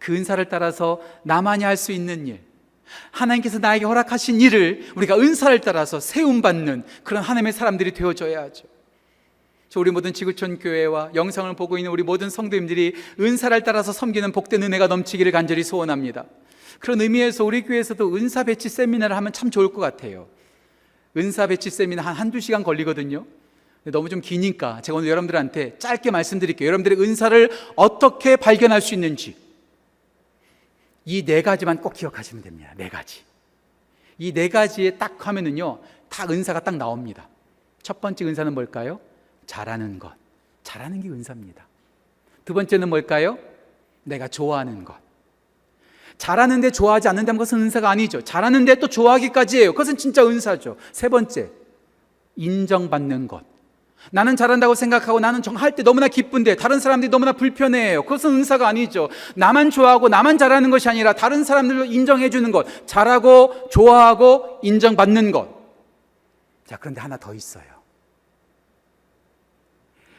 [0.00, 2.40] 그 은사를 따라서 나만이 할 수 있는 일,
[3.10, 8.66] 하나님께서 나에게 허락하신 일을 우리가 은사를 따라서 세움받는 그런 하나님의 사람들이 되어줘야 하죠.
[9.68, 14.62] 저 우리 모든 지구촌 교회와 영상을 보고 있는 우리 모든 성도님들이 은사를 따라서 섬기는 복된
[14.64, 16.24] 은혜가 넘치기를 간절히 소원합니다.
[16.80, 20.26] 그런 의미에서 우리 교회에서도 은사 배치 세미나를 하면 참 좋을 것 같아요.
[21.16, 23.26] 은사 배치 세미나 한 한두 시간 걸리거든요.
[23.84, 26.66] 너무 좀 기니까 제가 오늘 여러분들한테 짧게 말씀드릴게요.
[26.66, 29.36] 여러분들의 은사를 어떻게 발견할 수 있는지.
[31.04, 32.72] 이 네 가지만 꼭 기억하시면 됩니다.
[32.76, 33.22] 네 가지.
[34.18, 37.28] 이 네 가지에 딱 하면은요, 다 은사가 딱 나옵니다.
[37.82, 39.00] 첫 번째 은사는 뭘까요?
[39.46, 40.12] 잘하는 것.
[40.62, 41.66] 잘하는 게 은사입니다.
[42.44, 43.38] 두 번째는 뭘까요?
[44.04, 44.94] 내가 좋아하는 것.
[46.18, 48.22] 잘하는데 좋아하지 않는다는 것은 은사가 아니죠.
[48.22, 49.72] 잘하는데 또 좋아하기까지 해요.
[49.72, 50.76] 그것은 진짜 은사죠.
[50.92, 51.50] 세 번째,
[52.36, 53.42] 인정받는 것.
[54.12, 58.02] 나는 잘한다고 생각하고 나는 할때 너무나 기쁜데 다른 사람들이 너무나 불편해해요.
[58.02, 59.08] 그것은 은사가 아니죠.
[59.36, 62.66] 나만 좋아하고 나만 잘하는 것이 아니라 다른 사람들도 인정해 주는 것.
[62.86, 65.48] 잘하고 좋아하고 인정받는 것.
[66.66, 67.64] 자, 그런데 하나 더 있어요.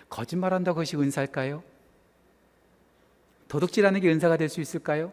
[0.10, 1.63] 거짓말한다고 그것이 은사일까요?
[3.48, 5.12] 도둑질하는 게 은사가 될 수 있을까요?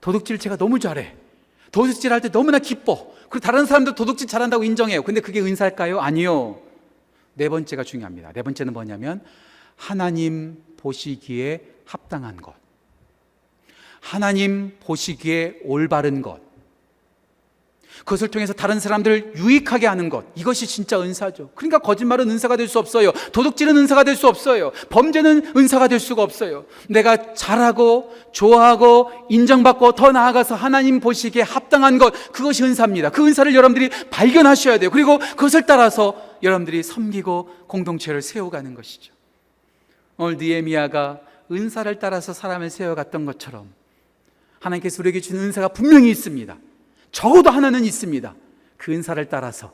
[0.00, 1.14] 도둑질 제가 너무 잘해.
[1.72, 3.12] 도둑질 할 때 너무나 기뻐.
[3.28, 5.02] 그리고 다른 사람도 도둑질 잘한다고 인정해요.
[5.02, 6.00] 근데 그게 은사일까요?
[6.00, 6.60] 아니요.
[7.40, 8.32] 네 번째가 중요합니다.
[8.32, 9.24] 네 번째는 뭐냐면
[9.74, 12.54] 하나님 보시기에 합당한 것.
[14.02, 16.42] 하나님 보시기에 올바른 것.
[17.98, 20.24] 그것을 통해서 다른 사람들을 유익하게 하는 것.
[20.34, 21.50] 이것이 진짜 은사죠.
[21.54, 23.12] 그러니까 거짓말은 은사가 될 수 없어요.
[23.32, 24.72] 도둑질은 은사가 될 수 없어요.
[24.90, 26.64] 범죄는 은사가 될 수가 없어요.
[26.88, 32.12] 내가 잘하고 좋아하고 인정받고 더 나아가서 하나님 보시기에 합당한 것.
[32.32, 33.10] 그것이 은사입니다.
[33.10, 34.90] 그 은사를 여러분들이 발견하셔야 돼요.
[34.90, 39.12] 그리고 그것을 따라서 여러분들이 섬기고 공동체를 세워가는 것이죠.
[40.16, 41.20] 오늘 니에미아가
[41.52, 43.72] 은사를 따라서 사람을 세워갔던 것처럼
[44.60, 46.56] 하나님께서 우리에게 주는 은사가 분명히 있습니다.
[47.12, 48.34] 적어도 하나는 있습니다.
[48.76, 49.72] 그 은사를 따라서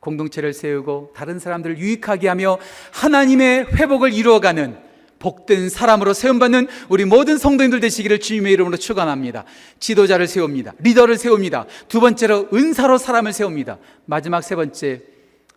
[0.00, 2.58] 공동체를 세우고 다른 사람들을 유익하게 하며
[2.92, 4.78] 하나님의 회복을 이루어가는
[5.18, 9.44] 복된 사람으로 세움받는 우리 모든 성도님들 되시기를 주님의 이름으로 축원합니다.
[9.78, 10.74] 지도자를 세웁니다.
[10.80, 11.66] 리더를 세웁니다.
[11.88, 13.78] 두 번째로 은사로 사람을 세웁니다.
[14.04, 15.02] 마지막 세 번째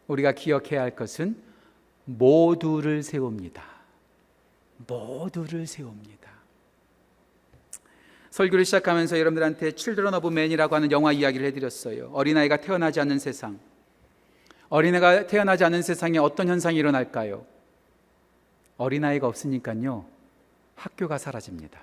[0.08, 1.36] 우리가 기억해야 할 것은
[2.06, 3.62] 모두를 세웁니다.
[4.88, 6.37] 모두를 세웁니다.
[8.38, 12.12] 설교를 시작하면서 여러분들한테 Children of Men이라고 하는 영화 이야기를 해드렸어요.
[12.14, 13.58] 어린아이가 태어나지 않는 세상.
[14.70, 17.44] 어린애가 태어나지 않는 세상에 어떤 현상이 일어날까요?
[18.78, 20.06] 어린아이가 없으니까요.
[20.76, 21.80] 학교가 사라집니다.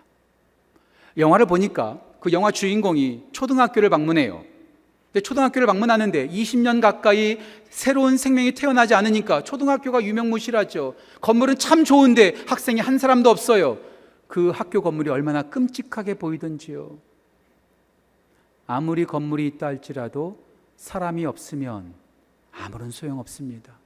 [1.16, 4.44] 영화를 보니까 그 영화 주인공이 초등학교를 방문해요.
[5.12, 7.38] 근데 초등학교를 방문하는데 20년 가까이
[7.68, 10.94] 새로운 생명이 태어나지 않으니까 초등학교가 유명무실하죠.
[11.20, 13.93] 건물은 참 좋은데 학생이 한 사람도 없어요.
[14.34, 16.98] 그 학교 건물이 얼마나 끔찍하게 보이던지요.
[18.66, 20.40] 아무리 건물이 있다 할지라도
[20.76, 21.94] 사람이 없으면
[22.50, 23.78] 아무런 소용 없습니다.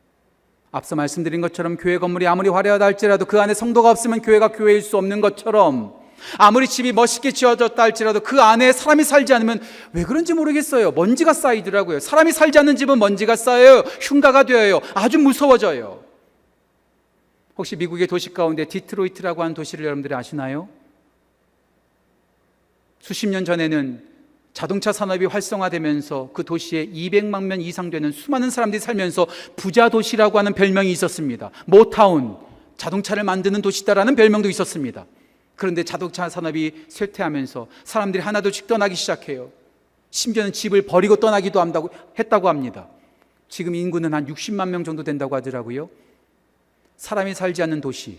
[0.70, 4.96] 앞서 말씀드린 것처럼 교회 건물이 아무리 화려하다 할지라도 그 안에 성도가 없으면 교회가 교회일 수
[4.96, 5.92] 없는 것처럼
[6.38, 9.61] 아무리 집이 멋있게 지어졌다 할지라도 그 안에 사람이 살지 않으면
[9.92, 10.92] 왜 그런지 모르겠어요.
[10.92, 12.00] 먼지가 쌓이더라고요.
[12.00, 13.80] 사람이 살지 않는 집은 먼지가 쌓여요.
[14.00, 14.80] 흉가가 되어요.
[14.94, 16.08] 아주 무서워져요.
[17.59, 20.68] 혹시 미국의 도시 가운데 디트로이트라고 하는 도시를 여러분들이 아시나요?
[23.01, 24.07] 수십 년 전에는
[24.53, 30.55] 자동차 산업이 활성화되면서 그 도시에 200만 명 이상 되는 수많은 사람들이 살면서 부자 도시라고 하는
[30.55, 31.51] 별명이 있었습니다.
[31.66, 32.37] 모타운,
[32.77, 35.07] 자동차를 만드는 도시다라는 별명도 있었습니다.
[35.57, 39.51] 그런데 자동차 산업이 쇠퇴하면서 사람들이 하나둘씩 떠나기 시작해요.
[40.11, 42.88] 심지어는 집을 버리고 떠나기도 한다고 했다고 합니다.
[43.49, 45.90] 지금 인구는 한 60만 명 정도 된다고 하더라고요.
[46.98, 48.18] 사람이 살지 않는 도시.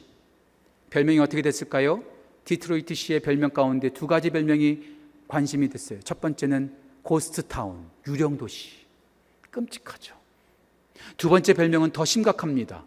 [0.89, 2.03] 별명이 어떻게 됐을까요?
[2.45, 4.79] 디트로이트 시의 별명 가운데 두 가지 별명이
[5.27, 5.99] 관심이 됐어요.
[5.99, 8.71] 첫 번째는 ghost town, 유령 도시.
[9.51, 10.15] 끔찍하죠.
[11.17, 12.85] 두 번째 별명은 더 심각합니다.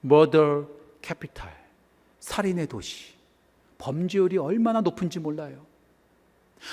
[0.00, 0.68] murder
[1.02, 1.54] capital,
[2.18, 3.14] 살인의 도시.
[3.78, 5.66] 범죄율이 얼마나 높은지 몰라요.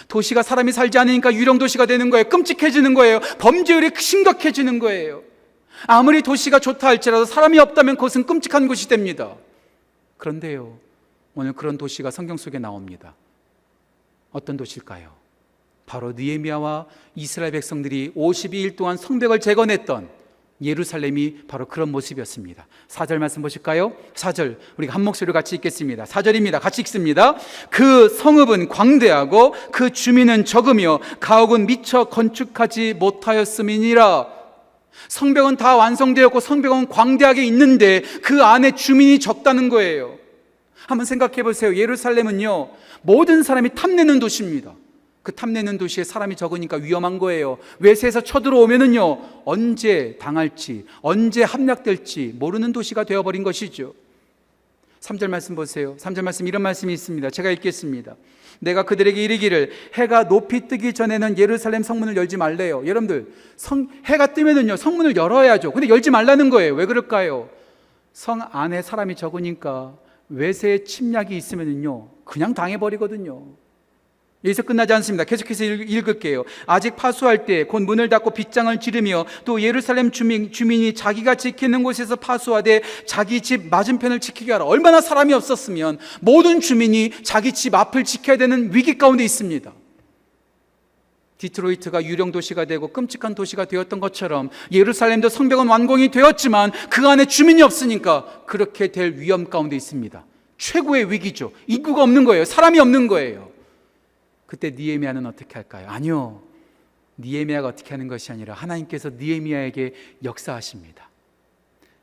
[0.07, 2.29] 도시가 사람이 살지 않으니까 유령 도시가 되는 거예요.
[2.29, 3.19] 끔찍해지는 거예요.
[3.39, 5.23] 범죄율이 심각해지는 거예요.
[5.87, 9.35] 아무리 도시가 좋다 할지라도 사람이 없다면 그것은 끔찍한 곳이 됩니다.
[10.17, 10.77] 그런데요,
[11.35, 13.15] 오늘 그런 도시가 성경 속에 나옵니다.
[14.31, 15.11] 어떤 도시일까요?
[15.85, 20.09] 바로 느헤미야와 이스라엘 백성들이 52일 동안 성벽을 재건했던
[20.61, 22.65] 예루살렘이 바로 그런 모습이었습니다.
[22.87, 23.93] 4절 말씀 보실까요?
[24.13, 26.05] 4절 우리가 한 목소리로 같이 읽겠습니다.
[26.05, 26.59] 4절입니다.
[26.61, 27.35] 같이 읽습니다.
[27.69, 34.42] 그 성읍은 광대하고 그 주민은 적으며 가옥은 미처 건축하지 못하였음이니라.
[35.07, 40.17] 성벽은 다 완성되었고 성벽은 광대하게 있는데 그 안에 주민이 적다는 거예요.
[40.85, 41.75] 한번 생각해 보세요.
[41.75, 42.69] 예루살렘은요,
[43.01, 44.73] 모든 사람이 탐내는 도시입니다.
[45.23, 47.57] 그 탐내는 도시에 사람이 적으니까 위험한 거예요.
[47.79, 53.93] 외세에서 쳐들어오면은요, 언제 당할지, 언제 함락될지 모르는 도시가 되어버린 것이죠.
[54.99, 55.95] 3절 말씀 보세요.
[55.97, 57.29] 3절 말씀 이런 말씀이 있습니다.
[57.29, 58.15] 제가 읽겠습니다.
[58.59, 62.83] 내가 그들에게 이르기를 해가 높이 뜨기 전에는 예루살렘 성문을 열지 말래요.
[62.85, 65.71] 여러분들, 성, 해가 뜨면은요, 성문을 열어야죠.
[65.71, 66.73] 근데 열지 말라는 거예요.
[66.75, 67.49] 왜 그럴까요?
[68.13, 69.97] 성 안에 사람이 적으니까
[70.29, 73.43] 외세의 침략이 있으면요 그냥 당해버리거든요.
[74.43, 75.23] 여기서 끝나지 않습니다.
[75.23, 76.43] 계속해서 읽을게요.
[76.65, 82.15] 아직 파수할 때 곧 문을 닫고 빗장을 지르며 또 예루살렘 주민, 주민이 자기가 지키는 곳에서
[82.15, 84.65] 파수하되 자기 집 맞은편을 지키게 하라.
[84.65, 89.71] 얼마나 사람이 없었으면 모든 주민이 자기 집 앞을 지켜야 되는 위기 가운데 있습니다.
[91.37, 97.61] 디트로이트가 유령 도시가 되고 끔찍한 도시가 되었던 것처럼 예루살렘도 성벽은 완공이 되었지만 그 안에 주민이
[97.61, 100.25] 없으니까 그렇게 될 위험 가운데 있습니다.
[100.57, 101.51] 최고의 위기죠.
[101.67, 102.45] 인구가 없는 거예요.
[102.45, 103.52] 사람이 없는 거예요.
[104.53, 105.89] 그때 니에미아는 어떻게 할까요?
[105.89, 106.43] 아니요.
[107.17, 111.09] 니에미아가 어떻게 하는 것이 아니라 하나님께서 니에미아에게 역사하십니다.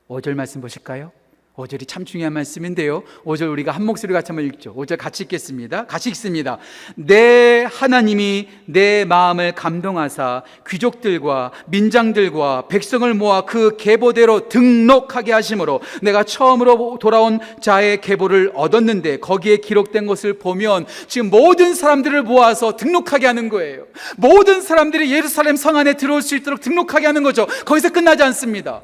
[0.08, 1.12] 5절 말씀 보실까요?
[1.60, 3.02] 5절이 참 중요한 말씀인데요.
[3.24, 4.74] 5절 우리가 한 목소리 같이 한번 읽죠.
[4.74, 5.86] 5절 같이 읽겠습니다.
[5.86, 6.58] 같이 읽습니다.
[6.94, 16.98] 내 하나님이 내 마음을 감동하사 귀족들과 민장들과 백성을 모아 그 계보대로 등록하게 하심으로 내가 처음으로
[17.00, 23.86] 돌아온 자의 계보를 얻었는데 거기에 기록된 것을 보면 지금 모든 사람들을 모아서 등록하게 하는 거예요.
[24.16, 27.46] 모든 사람들이 예루살렘 성 안에 들어올 수 있도록 등록하게 하는 거죠.
[27.64, 28.82] 거기서 끝나지 않습니다.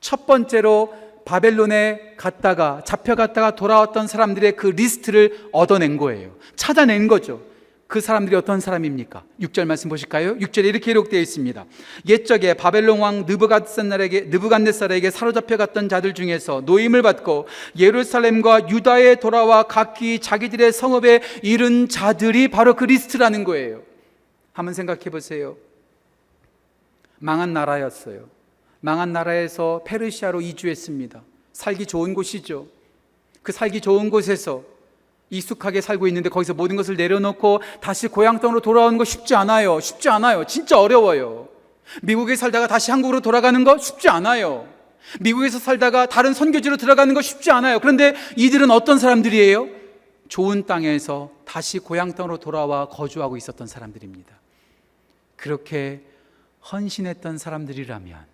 [0.00, 0.92] 첫 번째로
[1.24, 6.34] 바벨론에 갔다가 잡혀갔다가 돌아왔던 사람들의 그 리스트를 얻어낸 거예요.
[6.56, 7.52] 찾아낸 거죠.
[7.92, 9.22] 그 사람들이 어떤 사람입니까?
[9.42, 10.36] 6절 말씀 보실까요?
[10.36, 11.66] 6절에 이렇게 기록되어 있습니다.
[12.08, 20.20] 옛적에 바벨론 왕 느부갓네살에게 느부갓네살에게 사로잡혀 갔던 자들 중에서 노임을 받고 예루살렘과 유다에 돌아와 각기
[20.20, 23.82] 자기들의 성읍에 이른 자들이 바로 그 리스트라는 거예요.
[24.54, 25.58] 한번 생각해 보세요.
[27.18, 28.31] 망한 나라였어요.
[28.82, 31.22] 망한 나라에서 페르시아로 이주했습니다.
[31.52, 32.66] 살기 좋은 곳이죠.
[33.42, 34.64] 그 살기 좋은 곳에서
[35.30, 39.80] 익숙하게 살고 있는데 거기서 모든 것을 내려놓고 다시 고향 땅으로 돌아오는 거 쉽지 않아요.
[39.80, 40.44] 쉽지 않아요.
[40.44, 41.48] 진짜 어려워요.
[42.02, 44.68] 미국에 살다가 다시 한국으로 돌아가는 거 쉽지 않아요.
[45.20, 47.78] 미국에서 살다가 다른 선교지로 들어가는 거 쉽지 않아요.
[47.78, 49.68] 그런데 이들은 어떤 사람들이에요?
[50.28, 54.34] 좋은 땅에서 다시 고향 땅으로 돌아와 거주하고 있었던 사람들입니다.
[55.36, 56.02] 그렇게
[56.70, 58.31] 헌신했던 사람들이라면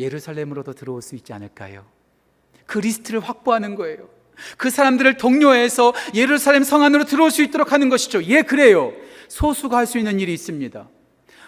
[0.00, 1.84] 예루살렘으로도 들어올 수 있지 않을까요?
[2.66, 4.08] 그 리스트를 확보하는 거예요.
[4.56, 8.24] 그 사람들을 독려해서 예루살렘 성 안으로 들어올 수 있도록 하는 것이죠.
[8.24, 8.92] 예, 그래요.
[9.28, 10.88] 소수가 할 수 있는 일이 있습니다.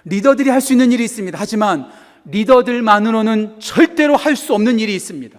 [0.04, 1.38] 리더들이 할 수 있는 일이 있습니다.
[1.40, 1.90] 하지만
[2.26, 5.38] 리더들만으로는 절대로 할 수 없는 일이 있습니다.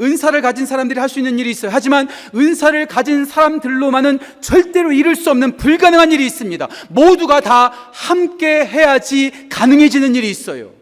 [0.00, 1.70] 은사를 가진 사람들이 할 수 있는 일이 있어요.
[1.72, 6.68] 하지만 은사를 가진 사람들로만은 절대로 이룰 수 없는 불가능한 일이 있습니다.
[6.88, 10.81] 모두가 다 함께 해야지 가능해지는 일이 있어요.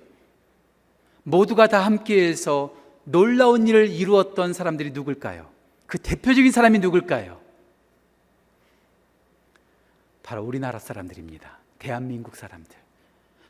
[1.22, 5.48] 모두가 다 함께해서 놀라운 일을 이루었던 사람들이 누굴까요?
[5.86, 7.40] 그 대표적인 사람이 누굴까요?
[10.22, 11.58] 바로 우리나라 사람들입니다.
[11.78, 12.76] 대한민국 사람들.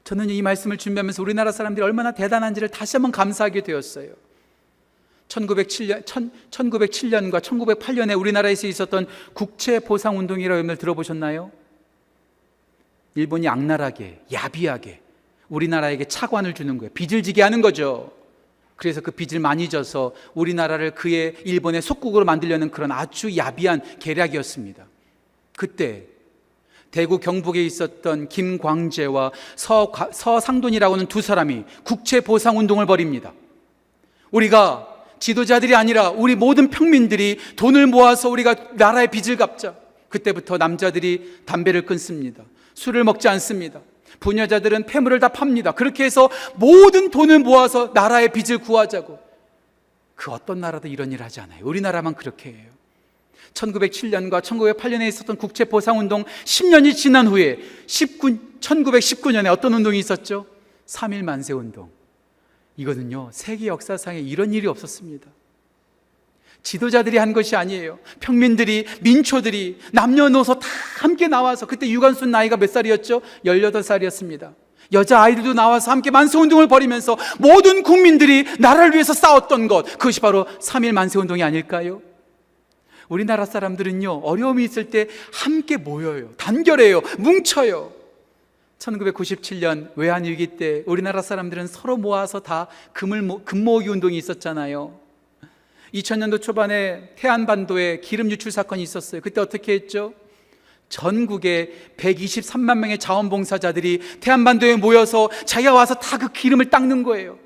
[0.05, 4.15] 저는 이 말씀을 준비하면서 우리나라 사람들이 얼마나 대단한지를 다시 한번 감사하게 되었어요.
[5.29, 6.05] 1907년,
[6.51, 11.53] 1907년과 1908년에 우리나라에서 있었던 국채보상운동이라고 여러분들 들어보셨나요?
[13.15, 15.01] 일본이 악랄하게, 야비하게
[15.51, 16.91] 우리나라에게 차관을 주는 거예요.
[16.95, 18.13] 빚을 지게 하는 거죠.
[18.77, 24.87] 그래서 그 빚을 많이 져서 우리나라를 그의 일본의 속국으로 만들려는 그런 아주 야비한 계략이었습니다.
[25.55, 26.05] 그때
[26.91, 33.35] 대구 경북에 있었던 김광재와 서, 서상돈이라고 하는 두 사람이 국채 보상 운동을 벌입니다.
[34.31, 39.75] 우리가 지도자들이 아니라 우리 모든 평민들이 돈을 모아서 우리가 나라의 빚을 갚자.
[40.09, 42.43] 그때부터 남자들이 담배를 끊습니다.
[42.75, 43.81] 술을 먹지 않습니다.
[44.19, 45.73] 부녀자들은 폐물을 다 팝니다.
[45.73, 49.19] 그렇게 해서 모든 돈을 모아서 나라의 빚을 구하자고.
[50.17, 51.65] 그 어떤 나라도 이런 일 하지 않아요.
[51.65, 52.71] 우리나라만 그렇게 해요.
[53.55, 60.47] 1907년과 1908년에 있었던 국제보상 운동 10년이 지난 후에 19, 1919년에 어떤 운동이 있었죠?
[60.87, 61.91] 3일 만세 운동.
[62.77, 65.27] 이거는요, 세계 역사상에 이런 일이 없었습니다.
[66.63, 67.99] 지도자들이 한 것이 아니에요.
[68.21, 70.69] 평민들이, 민초들이, 남녀노소 다
[70.99, 73.23] 함께 나와서 그때 유관순 나이가 몇 살이었죠?
[73.45, 74.55] 18살이었습니다.
[74.93, 79.85] 여자 아이들도 나와서 함께 만세운동을 벌이면서 모든 국민들이 나라를 위해서 싸웠던 것.
[79.85, 82.03] 그것이 바로 3일 만세운동이 아닐까요?
[83.09, 86.31] 우리나라 사람들은요, 어려움이 있을 때 함께 모여요.
[86.37, 87.03] 단결해요.
[87.19, 87.93] 뭉쳐요.
[88.79, 94.99] 1997년 외환위기 때 우리나라 사람들은 서로 모아서 다 금을, 금 모으기 운동이 있었잖아요.
[95.95, 99.21] 2000년도 초반에 태안반도에 기름 유출 사건이 있었어요.
[99.21, 100.15] 그때 어떻게 했죠?
[100.89, 107.39] 전국에 123만 명의 자원봉사자들이 태안반도에 모여서 자기가 와서 다 그 기름을 닦는 거예요.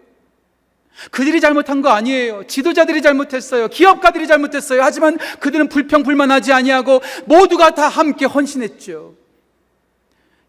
[1.11, 2.47] 그들이 잘못한 거 아니에요.
[2.47, 3.69] 지도자들이 잘못했어요.
[3.69, 4.83] 기업가들이 잘못했어요.
[4.83, 9.15] 하지만 그들은 불평불만하지 아니하고 모두가 다 함께 헌신했죠.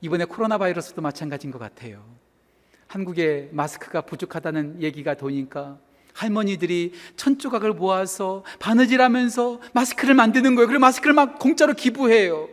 [0.02, 2.04] 이번에 코로나 바이러스도 마찬가지인 것 같아요.
[2.88, 5.80] 한국에 마스크가 부족하다는 얘기가 도니까
[6.16, 10.68] 할머니들이 천 조각을 모아서 바느질하면서 마스크를 만드는 거예요.
[10.68, 12.48] 그리고 마스크를 막 공짜로 기부해요.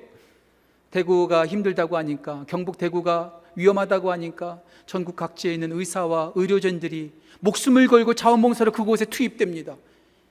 [0.91, 8.73] 대구가 힘들다고 하니까 경북 대구가 위험하다고 하니까 전국 각지에 있는 의사와 의료진들이 목숨을 걸고 자원봉사로
[8.73, 9.77] 그곳에 투입됩니다.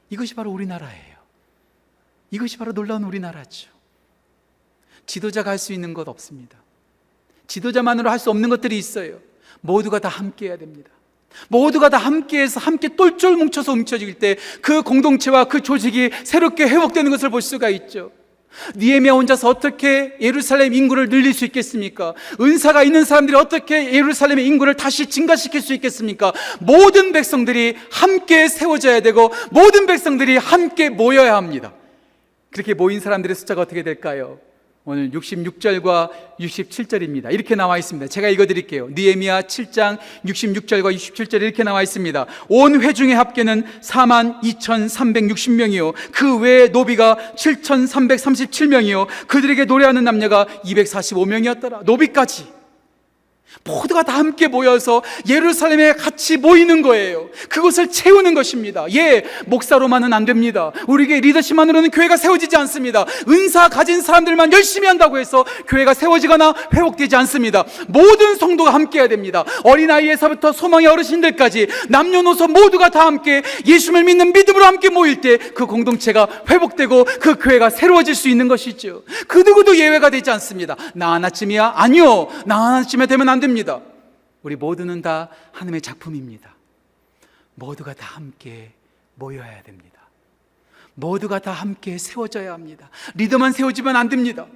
[0.09, 1.15] 이것이 바로 우리나라예요.
[2.31, 3.69] 이것이 바로 놀라운 우리나라죠.
[5.05, 6.57] 지도자가 할 수 있는 것 없습니다.
[7.47, 9.19] 지도자만으로 할 수 없는 것들이 있어요.
[9.61, 10.89] 모두가 다 함께 해야 됩니다.
[11.49, 17.29] 모두가 다 함께해서 함께 똘똘 뭉쳐서 뭉쳐질 때 그 공동체와 그 조직이 새롭게 회복되는 것을
[17.29, 18.11] 볼 수가 있죠.
[18.75, 22.13] 니에미아 혼자서 어떻게 예루살렘 인구를 늘릴 수 있겠습니까?
[22.39, 26.33] 은사가 있는 사람들이 어떻게 예루살렘의 인구를 다시 증가시킬 수 있겠습니까?
[26.59, 31.73] 모든 백성들이 함께 세워져야 되고 모든 백성들이 함께 모여야 합니다.
[32.51, 34.39] 그렇게 모인 사람들의 숫자가 어떻게 될까요?
[34.83, 37.31] 오늘 66절과 67절입니다.
[37.31, 38.07] 이렇게 나와 있습니다.
[38.07, 38.89] 제가 읽어 드릴게요.
[38.89, 42.25] 니에미아 7장 66절과 67절 이렇게 나와 있습니다.
[42.49, 45.93] 온 회중의 합계는 4만 2,360명이요.
[46.11, 49.05] 그 외에 노비가 7,337명이요.
[49.27, 51.83] 그들에게 노래하는 남녀가 245명이었더라.
[51.83, 52.60] 노비까지.
[53.63, 57.29] 모두가 다 함께 모여서 예루살렘에 같이 모이는 거예요.
[57.49, 58.85] 그것을 채우는 것입니다.
[58.95, 60.71] 예, 목사로만은 안 됩니다.
[60.87, 63.05] 우리에게 리더십만으로는 교회가 세워지지 않습니다.
[63.27, 67.65] 은사 가진 사람들만 열심히 한다고 해서 교회가 세워지거나 회복되지 않습니다.
[67.87, 69.43] 모든 성도가 함께 해야 됩니다.
[69.63, 76.27] 어린아이에서부터 소망의 어르신들까지 남녀노소 모두가 다 함께 예수를 믿는 믿음으로 함께 모일 때 그 공동체가
[76.49, 79.03] 회복되고 그 교회가 새로워질 수 있는 것이죠.
[79.27, 80.75] 그 누구도 예외가 되지 않습니다.
[80.93, 81.73] 나 하나쯤이야?
[81.75, 82.27] 아니요.
[82.45, 83.81] 나 하나쯤에 되면 안 됩니다.
[84.43, 86.55] 우리 모두는 다 하나님의 작품입니다.
[87.55, 88.71] 모두가 다 함께
[89.15, 90.01] 모여야 됩니다.
[90.95, 92.89] 모두가 다 함께 세워져야 합니다.
[93.15, 94.47] 리더만 세워지면 안 됩니다.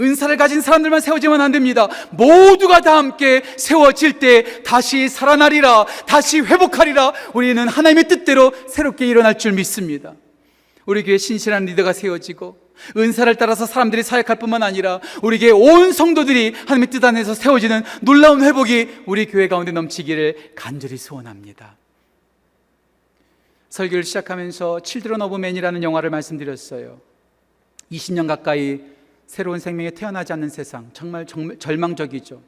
[0.00, 1.88] 은사를 가진 사람들만 세워지면 안 됩니다.
[2.10, 7.12] 모두가 다 함께 세워질 때 다시 살아나리라, 다시 회복하리라.
[7.32, 10.14] 우리는 하나님의 뜻대로 새롭게 일어날 줄 믿습니다.
[10.88, 12.58] 우리 교회 신실한 리더가 세워지고
[12.96, 18.42] 은사를 따라서 사람들이 사역할 뿐만 아니라 우리 교회 온 성도들이 하나님의 뜻 안에서 세워지는 놀라운
[18.42, 21.76] 회복이 우리 교회 가운데 넘치기를 간절히 소원합니다.
[23.68, 27.02] 설교를 시작하면서 Children of Men이라는 영화를 말씀드렸어요.
[27.92, 28.80] 20년 가까이
[29.26, 32.40] 새로운 생명에 태어나지 않는 세상 정말 절망적이죠.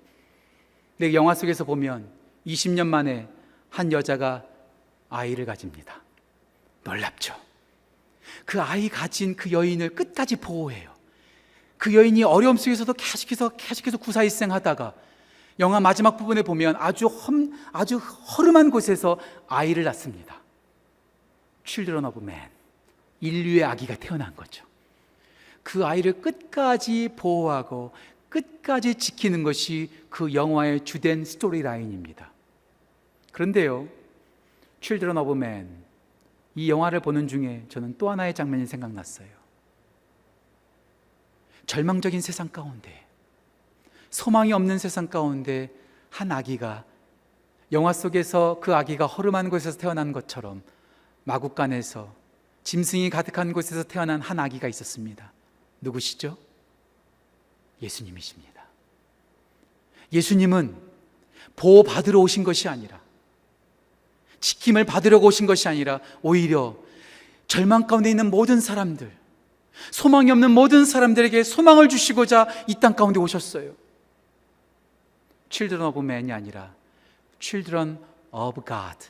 [0.97, 2.09] 근데 영화 속에서 보면
[2.47, 3.29] 20년 만에
[3.69, 4.45] 한 여자가
[5.11, 6.01] 아이를 가집니다.
[6.85, 7.50] 놀랍죠.
[8.51, 10.93] 그 아이 가진 그 여인을 끝까지 보호해요.
[11.79, 14.93] 그 여인이 어려움 속에서도 계속해서 계속해서 구사일생 하다가
[15.61, 20.41] 영화 마지막 부분에 보면 아주 험, 아주 허름한 곳에서 아이를 낳습니다.
[21.65, 22.51] Children of Man.
[23.21, 24.65] 인류의 아기가 태어난 거죠.
[25.63, 27.93] 그 아이를 끝까지 보호하고
[28.31, 32.33] 끝까지 지키는 것이 그 영화의 주된 스토리 라인입니다.
[33.31, 33.87] 그런데요,
[34.81, 35.90] Children of Man.
[36.55, 39.29] 이 영화를 보는 중에 저는 또 하나의 장면이 생각났어요.
[41.67, 43.07] 절망적인 세상 가운데,
[44.11, 45.71] 소망이 없는 세상 가운데
[46.11, 46.85] 한 아기가
[47.73, 50.63] 영화 속에서 그 아기가 허름한 곳에서 태어난 것처럼
[51.25, 52.13] 마국간에서
[52.65, 55.33] 짐승이 가득한 곳에서 태어난 한 아기가 있었습니다.
[55.81, 56.37] 누구시죠?
[57.81, 58.65] 예수님이십니다.
[60.13, 60.77] 예수님은
[61.57, 63.01] 보호받으러 오신 것이 아니라
[64.41, 66.77] 지킴을 받으려고 오신 것이 아니라 오히려
[67.47, 69.11] 절망 가운데 있는 모든 사람들,
[69.91, 73.75] 소망이 없는 모든 사람들에게 소망을 주시고자 이 땅 가운데 오셨어요.
[75.51, 76.75] Children of Man이 아니라
[77.41, 77.99] Children
[78.31, 79.09] of God.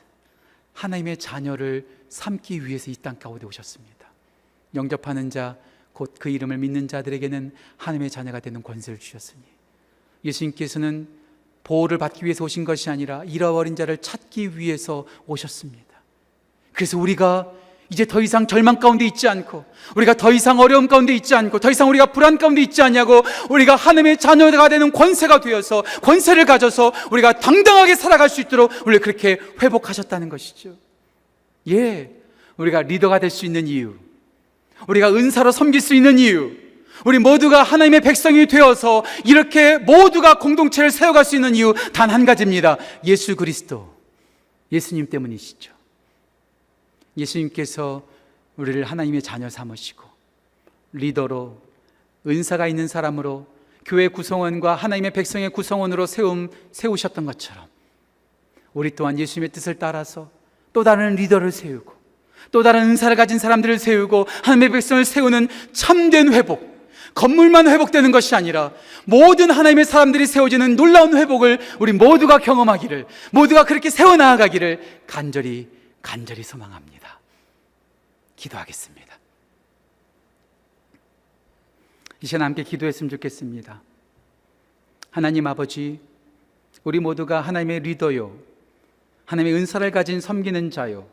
[0.75, 4.09] 하나님의 자녀를 삼기 위해서 이 땅 가운데 오셨습니다.
[4.75, 5.57] 영접하는 자,
[5.93, 9.43] 곧 그 이름을 믿는 자들에게는 하나님의 자녀가 되는 권세를 주셨으니
[10.25, 11.09] 예수님께서는
[11.71, 15.85] 보호를 받기 위해서 오신 것이 아니라 잃어버린 자를 찾기 위해서 오셨습니다.
[16.73, 17.47] 그래서 우리가
[17.91, 19.65] 이제 더 이상 절망 가운데 있지 않고
[19.95, 23.77] 우리가 더 이상 어려움 가운데 있지 않고 더 이상 우리가 불안 가운데 있지 않냐고 우리가
[23.77, 30.29] 하나님의 자녀가 되는 권세가 되어서 권세를 가져서 우리가 당당하게 살아갈 수 있도록 우리를 그렇게 회복하셨다는
[30.29, 30.75] 것이죠.
[31.69, 32.11] 예.
[32.57, 33.95] 우리가 리더가 될 수 있는 이유.
[34.89, 36.51] 우리가 은사로 섬길 수 있는 이유.
[37.05, 42.77] 우리 모두가 하나님의 백성이 되어서 이렇게 모두가 공동체를 세워갈 수 있는 이유 단 한 가지입니다.
[43.05, 43.95] 예수 그리스도.
[44.73, 45.73] 예수님 때문이시죠.
[47.17, 48.03] 예수님께서
[48.57, 50.05] 우리를 하나님의 자녀 삼으시고
[50.93, 51.61] 리더로
[52.27, 53.47] 은사가 있는 사람으로
[53.85, 57.67] 교회 구성원과 하나님의 백성의 구성원으로 세움, 세우셨던 것처럼
[58.75, 60.31] 우리 또한 예수님의 뜻을 따라서
[60.73, 61.95] 또 다른 리더를 세우고
[62.53, 66.70] 또 다른 은사를 가진 사람들을 세우고 하나님의 백성을 세우는 참된 회복
[67.15, 68.73] 건물만 회복되는 것이 아니라
[69.05, 75.69] 모든 하나님의 사람들이 세워지는 놀라운 회복을 우리 모두가 경험하기를 모두가 그렇게 세워나가기를 간절히
[76.03, 77.19] 간절히 소망합니다.
[78.37, 79.19] 기도하겠습니다.
[82.23, 83.83] 이 시간 함께 기도했으면 좋겠습니다.
[85.11, 86.01] 하나님 아버지,
[86.85, 88.37] 우리 모두가 하나님의 리더요,
[89.25, 91.09] 하나님의 은사를 가진 섬기는 자요,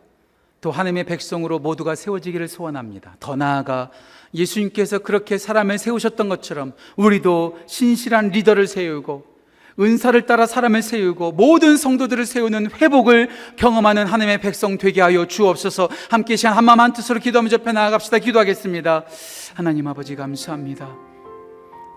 [0.62, 3.16] 또 하나님의 백성으로 모두가 세워지기를 소원합니다.
[3.20, 3.92] 더 나아가
[4.34, 9.38] 예수님께서 그렇게 사람을 세우셨던 것처럼 우리도 신실한 리더를 세우고
[9.80, 15.90] 은사를 따라 사람을 세우고 모든 성도들을 세우는 회복을 경험하는 하나님의 백성 되게 하여 주옵소서.
[16.10, 18.18] 함께 시간 한마음 한뜻으로 기도하며 접해 나아갑시다.
[18.18, 19.06] 기도하겠습니다.
[19.54, 20.96] 하나님 아버지 감사합니다.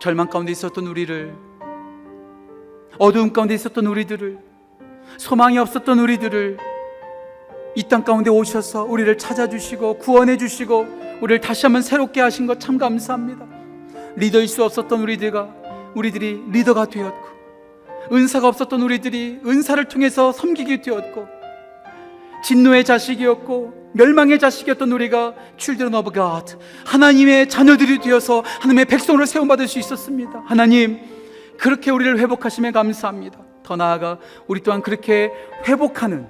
[0.02, 1.34] 절망 가운데 있었던 우리를
[2.98, 4.38] 어두움 가운데 있었던 우리들을
[5.16, 6.69] 소망이 없었던 우리들을
[7.76, 10.86] 이 땅 가운데 오셔서 우리를 찾아주시고 구원해 주시고
[11.20, 13.46] 우리를 다시 한번 새롭게 하신 것 참 감사합니다.
[14.16, 15.54] 리더일 수 없었던 우리들과
[15.94, 17.28] 우리들이 리더가 되었고
[18.12, 21.26] 은사가 없었던 우리들이 은사를 통해서 섬기게 되었고
[22.44, 26.56] 진노의 자식이었고 멸망의 자식이었던 우리가 children of God
[26.86, 30.42] 하나님의 자녀들이 되어서 하나님의 백성으로 세움받을 수 있었습니다.
[30.46, 30.98] 하나님
[31.58, 33.38] 그렇게 우리를 회복하심에 감사합니다.
[33.62, 34.18] 더 나아가
[34.48, 35.30] 우리 또한 그렇게
[35.68, 36.26] 회복하는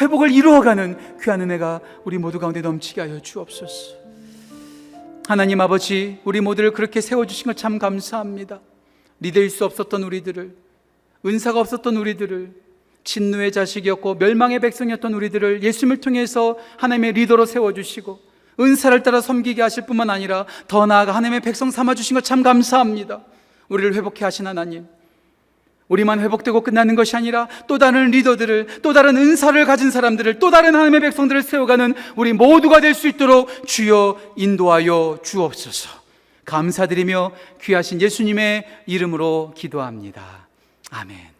[0.00, 3.96] 회복을 이루어가는 귀한 은혜가 우리 모두 가운데 넘치게 하여 주옵소서
[5.26, 8.60] 하나님 아버지 우리 모두를 그렇게 세워주신 것 참 감사합니다
[9.20, 10.54] 리더일 수 없었던 우리들을
[11.24, 12.52] 은사가 없었던 우리들을
[13.04, 18.18] 진노의 자식이었고 멸망의 백성이었던 우리들을 예수님을 통해서 하나님의 리더로 세워주시고
[18.60, 23.22] 은사를 따라 섬기게 하실 뿐만 아니라 더 나아가 하나님의 백성 삼아주신 것 참 감사합니다.
[23.68, 24.86] 우리를 회복해 하신 하나님.
[25.88, 30.74] 우리만 회복되고 끝나는 것이 아니라 또 다른 리더들을, 또 다른 은사를 가진 사람들을, 또 다른
[30.74, 35.90] 하나님의 백성들을 세워가는 우리 모두가 될 수 있도록 주여 인도하여 주옵소서.
[36.44, 37.32] 감사드리며
[37.62, 40.46] 귀하신 예수님의 이름으로 기도합니다.
[40.90, 41.33] 아멘.